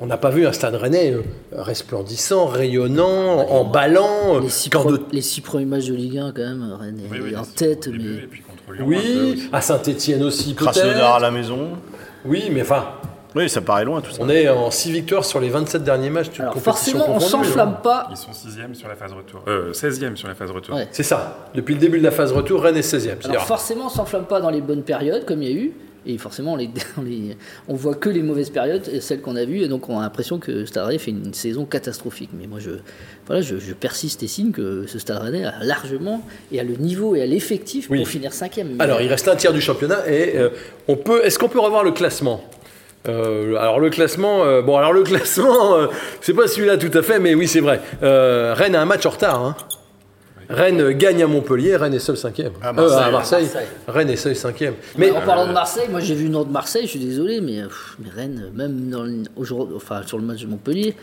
[0.01, 1.23] On n'a pas vu un stade rennais euh,
[1.53, 4.41] resplendissant, rayonnant, emballant.
[4.41, 6.99] Les six, quand pre- de- les six premiers matchs de Ligue 1, quand même, Rennes
[6.99, 7.89] est Oui, en tête.
[7.89, 8.25] début, mais...
[8.25, 11.21] et puis contre Lyon, un peu Oui, à Saint-Etienne aussi Krasnodar à peut-être.
[11.21, 11.69] la maison.
[12.25, 12.87] Oui, mais enfin,
[13.35, 14.19] Oui, ça paraît loin tout ça.
[14.21, 17.81] on est en 6 victoires sur les 27 derniers matchs Alors forcément, on s'enflamme hein.
[17.83, 18.09] pas.
[18.11, 19.43] Ils sont 6e sur la phase retour.
[19.49, 20.77] Euh, 16e sur la phase retour.
[20.77, 20.89] Ouais.
[20.93, 21.49] C'est ça.
[21.55, 23.01] Depuis le début de la phase retour, Rennes est 16e.
[23.01, 25.73] C'est-à-dire- Alors forcément, on s'enflamme pas dans les bonnes périodes, comme il y a eu.
[26.07, 26.69] Et forcément, on, les,
[26.99, 29.89] on, les- on voit que les mauvaises périodes, et celles qu'on a vues, et donc
[29.89, 32.29] on a l'impression que Stade Rennais fait une saison catastrophique.
[32.39, 32.71] Mais moi, je,
[33.27, 36.21] voilà, je, je persiste et signe que ce Stade Rennais a largement,
[36.53, 37.99] et a le niveau et a l'effectif Oui.
[38.01, 38.79] pour finir cinquième.
[38.81, 40.51] Alors, il reste un tiers du championnat et euh,
[40.89, 41.25] on peut.
[41.25, 42.45] Est-ce qu'on peut revoir le classement?
[43.07, 45.87] Euh, alors le classement, euh, bon alors le classement, euh,
[46.21, 47.81] c'est pas celui-là tout à fait, mais oui c'est vrai.
[48.03, 49.43] Euh, Rennes a un match en retard.
[49.45, 49.57] hein.
[50.49, 52.53] Rennes gagne à Montpellier, Rennes est seul cinquième.
[52.63, 52.99] À Euh, Marseille.
[53.03, 53.67] à Marseille, Marseille.
[53.89, 54.75] Rennes est seul cinquième.
[54.99, 57.67] Mais en parlant de Marseille, moi j'ai vu Nantes Marseille, je suis désolé, mais, euh,
[57.67, 59.23] pff, mais Rennes, même dans le-
[59.77, 60.95] enfin, sur le match de Montpellier,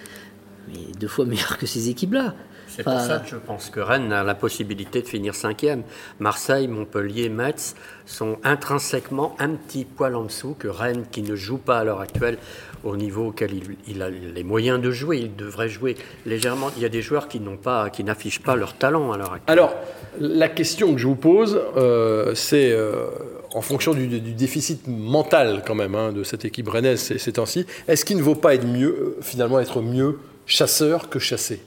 [0.68, 2.34] mais deux fois meilleur que ces équipes-là.
[2.76, 5.84] C'est pour ça que je pense que Rennes a la possibilité de finir cinquième.
[6.20, 11.58] Marseille, Montpellier, Metz sont intrinsèquement un petit poil en dessous que Rennes, qui ne joue
[11.58, 12.38] pas à l'heure actuelle
[12.84, 13.52] au niveau auquel
[13.88, 15.20] il, a les moyens de jouer.
[15.20, 16.72] Il devrait jouer légèrement.
[16.78, 19.34] Il y a des joueurs qui n'ont pas, qui n'affichent pas leur talent à l'heure
[19.34, 19.60] actuelle.
[19.60, 19.74] Alors,
[20.20, 23.08] la question que je vous pose, euh, c'est euh,
[23.54, 27.66] en fonction du, déficit mental quand même hein, de cette équipe rennaise ces, ces temps-ci.
[27.90, 31.62] Est-ce qu'il ne vaut pas être mieux, euh, finalement, être mieux chasseur que chassé?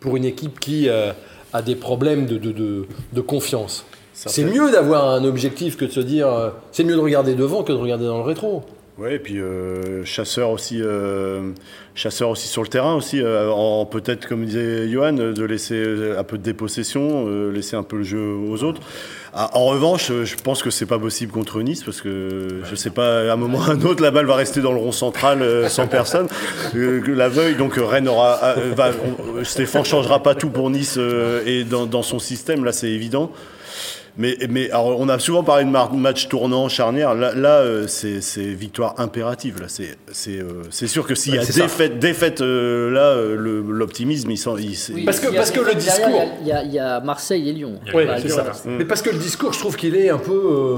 [0.00, 5.76] Pour une équipe qui a des problèmes de, de confiance c'est mieux d'avoir un objectif
[5.76, 6.52] que de se dire.
[6.72, 8.64] c'est mieux de regarder devant que de regarder dans le rétro.
[8.98, 11.52] Oui, et puis euh, chasseur aussi, euh,
[11.94, 16.24] chasseur aussi sur le terrain aussi, euh, en peut-être comme disait Johan, de laisser un
[16.24, 18.80] peu de dépossession, laisser un peu le jeu aux autres.
[19.38, 22.88] Ah, en revanche, je pense que c'est pas possible contre Nice parce que je sais
[22.88, 24.92] pas, à un moment ou à un autre, la balle va rester dans le rond
[24.92, 26.26] central sans personne.
[26.72, 28.92] la veuille, donc Rennes aura, va,
[29.42, 30.98] Stéphane changera pas tout pour Nice
[31.44, 33.30] et dans, dans son système, là c'est évident.
[34.18, 37.14] Mais, mais alors, on a souvent parlé de match tournant, charnière.
[37.14, 39.60] Là, là euh, c'est victoire impérative.
[39.60, 45.04] Là, c'est euh, sûr que s'il y a défaite, défaite euh, là, l'optimisme, il, il
[45.04, 47.78] parce que parce que le discours, il y, a, Marseille et Lyon.
[47.94, 48.52] Oui, c'est ça.
[48.66, 50.76] Mais parce que le discours, je trouve qu'il est un peu.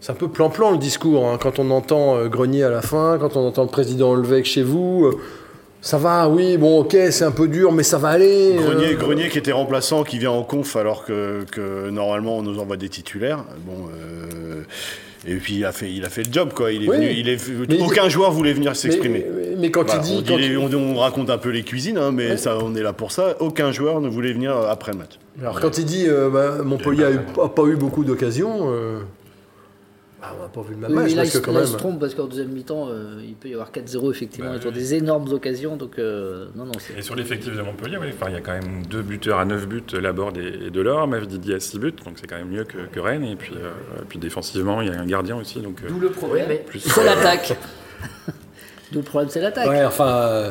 [0.00, 1.26] c'est un peu plan-plan le discours.
[1.26, 1.38] Hein.
[1.40, 5.12] Quand on entend Grenier à la fin, quand on entend le président Levec chez vous,
[5.82, 8.56] ça va, oui, bon, ok, c'est un peu dur, mais ça va aller.
[8.58, 8.96] Euh.
[8.96, 12.90] Grenier, qui était remplaçant, qui vient en conf alors que, normalement on nous envoie des
[12.90, 13.44] titulaires.
[13.64, 14.62] Bon, euh,
[15.26, 16.72] et puis il a fait, il a fait le job, quoi.
[16.72, 19.24] Il est venu, il est, aucun joueur voulait venir s'exprimer.
[19.58, 20.24] Mais, quand il dit,
[20.74, 23.36] on, raconte un peu les cuisines, hein, mais ça, on est là pour ça.
[23.40, 25.18] Aucun joueur ne voulait venir après le match.
[25.40, 27.04] Alors quand il dit, euh, bah, Montpellier
[27.36, 28.68] n'a pas eu beaucoup d'occasions.
[30.22, 31.14] Ah, on n'a pas vu le même match.
[31.14, 31.62] parce que quand même...
[31.62, 34.52] il se trompe parce qu'en deuxième mi-temps, euh, il peut y avoir 4-0 effectivement.
[34.62, 35.76] Bah, des énormes occasions.
[35.76, 39.02] Donc, euh, non, non, et sur l'effectif de Montpellier, il y a quand même deux
[39.02, 41.08] buteurs à 9 buts, Laborde et Delors.
[41.08, 43.24] Mavdidi à 6 buts, donc c'est quand même mieux que, que Rennes.
[43.24, 43.70] Et puis, euh,
[44.08, 45.60] puis défensivement, il y a un gardien aussi.
[45.60, 46.48] D'où le problème.
[46.78, 47.56] C'est l'attaque.
[48.92, 49.68] le problème, c'est l'attaque.
[49.68, 50.08] Ouais, enfin.
[50.08, 50.50] Euh...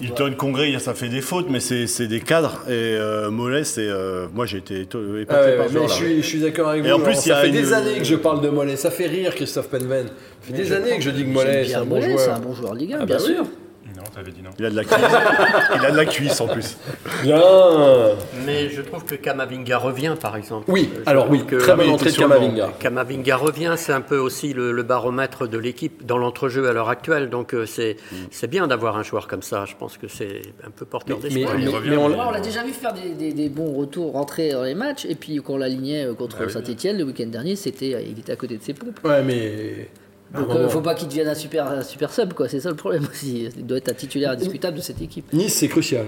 [0.00, 2.62] Hilton Congrès, ça fait des fautes, mais c'est des cadres.
[2.66, 3.86] Et euh, Mollet, c'est.
[3.86, 6.88] Euh, moi, j'ai été épaté par mais je, suis, je suis d'accord avec vous.
[6.88, 8.76] Et en plus, ça fait des années que je parle de Mollet.
[8.76, 10.06] Ça fait rire Christophe Penven.
[10.06, 10.12] Ça
[10.42, 12.18] fait des années que je dis que Mollet, c'est un bon joueur.
[12.18, 13.44] C'est un bon joueur de Ligue 1, ah, bien bah sûr.
[14.58, 14.98] Il a de la cuisse.
[15.74, 16.76] il a de la cuisse en plus.
[17.22, 17.40] Bien.
[18.44, 20.64] Mais je trouve que Kamavinga revient, par exemple.
[20.68, 22.72] Oui, alors oui, que très bonne entrée de Kamavinga.
[22.78, 27.30] Kamavinga revient, c'est un peu aussi le, baromètre de l'équipe dans l'entrejeu à l'heure actuelle.
[27.30, 27.96] Donc euh, c'est
[28.30, 29.64] c'est bien d'avoir un joueur comme ça.
[29.66, 31.54] Je pense que c'est un peu porteur d'espoir.
[31.56, 35.04] Mais, on, l'a déjà vu faire des, bons retours, rentrer dans les matchs.
[35.06, 38.32] Et puis quand on l'alignait euh, contre ah Saint-Etienne le week-end dernier, c'était il était
[38.32, 38.98] à côté de ses pompes.
[39.04, 39.88] Ouais, mais
[40.34, 42.48] donc il ne euh, faut pas qu'il devienne un super, super sub, quoi.
[42.48, 43.48] C'est ça le problème aussi.
[43.56, 45.32] Il doit être un titulaire indiscutable de cette équipe.
[45.32, 46.06] Nice, c'est crucial.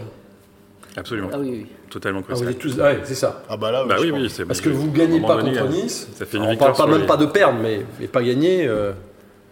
[0.96, 1.28] Absolument.
[1.32, 1.66] Ah oui, oui.
[1.90, 2.54] Totalement ah, crucial.
[2.54, 2.76] tous...
[2.76, 3.42] ouais, c'est ça.
[3.48, 6.08] Ah bah là, bah oui, oui, Parce que vous ne gagnez pas contre Nice.
[6.14, 8.66] Ça fait une on parle pas même pas de perdre, mais, mais pas gagner.
[8.66, 8.92] Euh...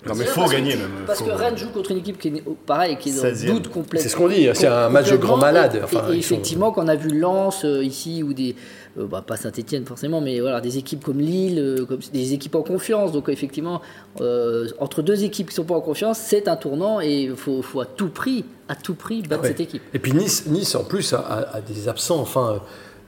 [0.07, 0.91] Non, mais il faut gagner même.
[1.07, 3.69] Parce que Rennes joue contre une équipe qui est pareil, qui est dans le doute
[3.69, 4.01] complet.
[4.01, 5.81] C'est ce qu'on dit, c'est un match de grand malade.
[5.83, 8.55] Enfin, et, effectivement, quand on a vu Lens euh, ici ou des
[8.99, 12.55] euh, bah, pas Saint-Etienne forcément, mais voilà, des équipes comme Lille, euh, comme des équipes
[12.55, 13.11] en confiance.
[13.13, 13.83] Donc effectivement,
[14.21, 17.61] euh, entre deux équipes qui sont pas en confiance, c'est un tournant et il faut,
[17.63, 19.83] faut, à tout prix, à tout prix battre cette équipe.
[19.93, 22.21] Et puis Nice, nice en plus a, des absents.
[22.21, 22.61] Enfin,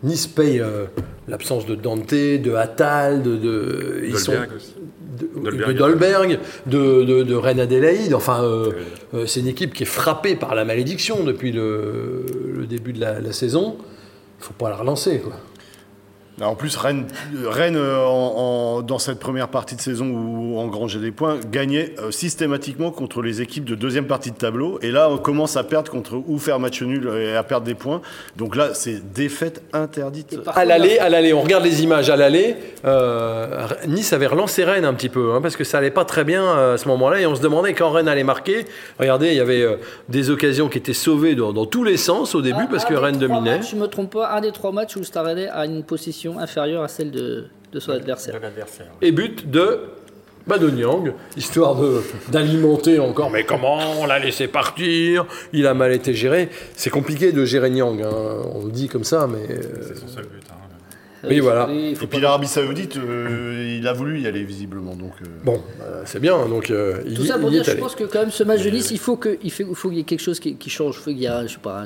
[0.03, 0.62] Nice paye
[1.26, 7.61] l'absence de Dante, de Attal, de, de ils sont, de, Dolberg, de, de, de Reine
[7.61, 8.12] Adélaïde.
[8.12, 8.45] Enfin,
[9.26, 13.20] c'est une équipe qui est frappée par la malédiction depuis le, le début de la,
[13.20, 13.76] la saison.
[13.78, 15.20] Il ne faut pas la relancer.
[15.20, 15.32] Quoi.
[16.43, 17.07] En plus, Rennes,
[17.45, 22.11] Rennes euh, dans cette première partie de saison où on engrangeait des points, gagnait euh,
[22.11, 24.78] systématiquement contre les équipes de deuxième partie de tableau.
[24.82, 27.74] Et là, on commence à perdre contre ou faire match nul et à perdre des
[27.74, 28.03] points.
[28.37, 30.39] Donc là, c'est défaite interdite.
[30.47, 32.57] À l'aller, à l'aller, on regarde les images à l'aller.
[32.84, 36.24] Euh, nice avait relancé Rennes un petit peu, hein, parce que ça allait pas très
[36.24, 37.20] bien à ce moment-là.
[37.20, 38.66] Et on se demandait quand Rennes allait marquer.
[39.01, 39.78] Regardez, il y avait
[40.11, 43.62] des occasions qui étaient sauvées dans, tous les sens au début, parce que Rennes dominait.
[43.62, 45.82] je me trompe pas, un des trois matchs où Stade a une
[46.27, 48.41] position inférieure à celle de, de son adversaire.
[49.03, 49.81] Et but de
[50.47, 51.77] Badoniang, histoire
[52.29, 53.31] d'alimenter encore.
[53.31, 55.27] Mais comment on l'a laissé partir?
[55.53, 56.51] Il a mal été géré.
[56.77, 58.43] C'est compliqué de gérer Nyang, hein.
[58.55, 59.47] on le dit comme ça, mais.
[59.83, 60.43] C'est son seul but.
[60.51, 60.66] Hein.
[61.25, 61.69] Oui, voilà.
[61.71, 64.95] Et puis l'Arabie Saoudite, euh, il a voulu y aller visiblement.
[64.95, 65.27] Donc, euh.
[65.45, 66.47] Bon, bah, c'est bien.
[66.47, 68.91] Donc, euh, Tout ça pour dire, je pense que quand même ce match de Nice,
[68.91, 70.97] il faut qu'il il faut, y ait quelque chose qui, change.
[70.97, 71.85] Il faut qu'il y ait, je sais pas,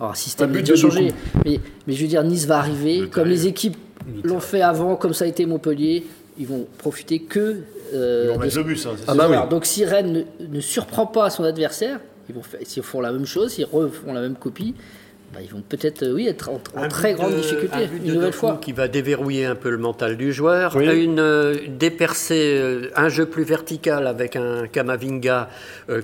[0.00, 1.12] un, système de changer.
[1.44, 3.76] Mais, mais je veux dire, Nice va arriver, comme les équipes
[4.24, 6.04] l'ont fait avant, comme ça a été Montpellier.
[6.38, 7.56] Ils vont profiter que.
[7.92, 8.86] ils vont mettre le bus.
[8.86, 12.82] Hein, ah bah Donc si Rennes ne, surprend pas son adversaire, ils vont faire, s'ils
[12.82, 14.74] font la même chose, s'ils refont la même copie,
[15.32, 18.58] bah, ils vont peut-être oui, être en, très grande difficulté, une nouvelle fois.
[18.60, 20.76] Qui va déverrouiller un peu le mental du joueur.
[20.76, 25.48] Une dépercée, un jeu plus vertical avec un Kamavinga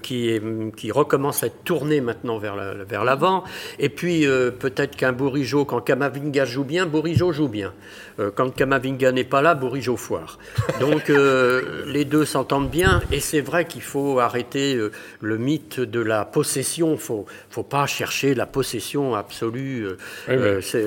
[0.03, 0.43] qui, est,
[0.77, 2.85] qui recommence à être tourné maintenant vers l'avant.
[2.89, 3.45] Vers
[3.79, 4.27] Et puis
[4.59, 7.73] peut-être qu'un Bourigeau, quand Kamavinga joue bien, Bourigeau joue bien.
[8.19, 10.39] Euh, quand Kamavinga n'est pas là, Bourigeau foire.
[10.81, 15.81] Donc euh, les deux s'entendent bien et c'est vrai qu'il faut arrêter euh, le mythe
[15.81, 16.89] de la possession.
[16.89, 19.87] Il ne faut, faut pas chercher la possession absolue.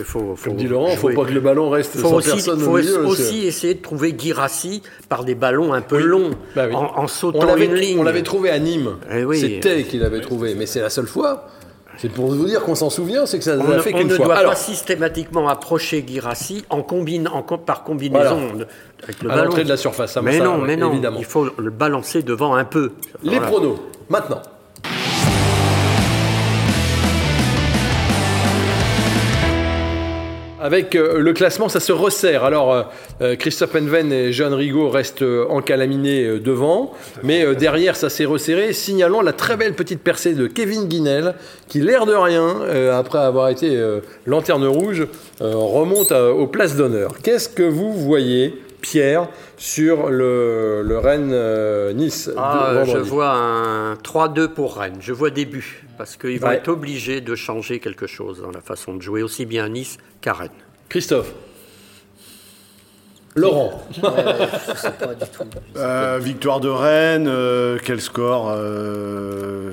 [0.04, 2.60] faut, Comme dit Laurent, il ne faut pas que le ballon reste sans aussi, personne
[2.60, 7.08] Il faut aussi essayer de trouver Girassi par des ballons un peu longs, bah en,
[7.08, 8.00] sautant une ligne.
[8.00, 8.96] On l'avait trouvé à Nîmes.
[9.12, 11.48] Eh C'était qu'il avait trouvé, mais c'est la seule fois.
[12.02, 14.20] C'est pour vous dire qu'on s'en souvient, c'est que ça n'a fait qu'une fois.
[14.20, 18.40] On ne doit pas systématiquement approcher Girassi en combine, en, par combinaison
[19.04, 20.14] avec le à l'entrée de la surface.
[20.14, 21.20] Ça, mais ça, non, mais non, évidemment.
[21.20, 22.94] il faut le balancer devant un peu.
[23.22, 23.48] Les voilà.
[23.48, 24.42] pronos, maintenant.
[30.62, 32.44] Avec euh, le classement, ça se resserre.
[32.44, 32.84] Alors, euh,
[33.22, 36.94] euh, Christophe Enven et Jean Rigaud restent encalaminés devant,
[37.24, 41.36] mais derrière, ça s'est resserré, signalant la très belle petite percée de Kevin Guinel,
[41.68, 42.58] qui, l'air de rien,
[42.94, 43.78] après avoir été
[44.26, 45.08] lanterne rouge,
[45.40, 47.14] remonte aux places d'honneur.
[47.24, 49.28] Qu'est-ce que vous voyez Pierre
[49.58, 54.98] sur le, Rennes-Nice ah, Je vois un 3-2 pour Rennes.
[55.00, 58.62] Je vois des buts parce qu'ils vont être obligés de changer quelque chose dans la
[58.62, 60.50] façon de jouer, aussi bien à Nice qu'à Rennes.
[60.88, 61.34] Christophe
[63.36, 65.44] Laurent sais pas du tout.
[65.78, 69.72] Euh, victoire de Rennes, euh, quel score euh,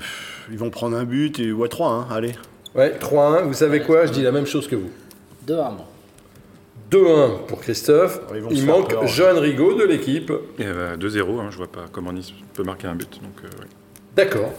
[0.51, 2.35] Ils vont prendre un but et ouais 3 hein, allez.
[2.75, 4.05] Ouais, 3-1, vous savez quoi?
[4.05, 4.91] Je dis la même chose que vous.
[5.49, 5.77] 2-1.
[6.91, 8.21] 2-1 pour Christophe.
[8.51, 10.31] Il manque Jeanne Rigaud de l'équipe.
[10.59, 13.21] 2-0, hein, je vois pas comment Nice peut marquer un but.
[14.15, 14.53] D'accord.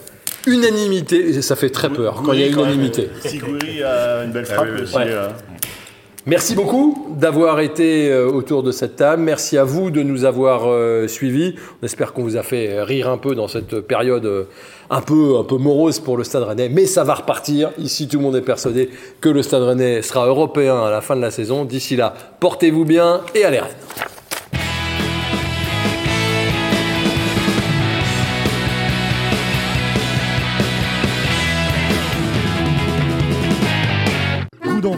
[0.46, 3.10] Unanimité, ça fait très peur quand il y a unanimité.
[3.26, 4.96] Siguri a une belle ah frappe aussi.
[4.98, 5.30] Euh.
[6.30, 9.24] Merci beaucoup d'avoir été euh, autour de cette table.
[9.24, 11.56] Merci à vous de nous avoir euh, suivis.
[11.82, 14.48] On espère qu'on vous a fait rire un peu dans cette période
[14.90, 16.68] un peu, un peu morose pour le Stade Rennais.
[16.68, 17.72] Mais ça va repartir.
[17.78, 18.90] Ici, tout le monde est persuadé
[19.22, 21.64] que le Stade Rennais sera européen à la fin de la saison.
[21.64, 24.17] D'ici là, portez-vous bien et allez Rennes.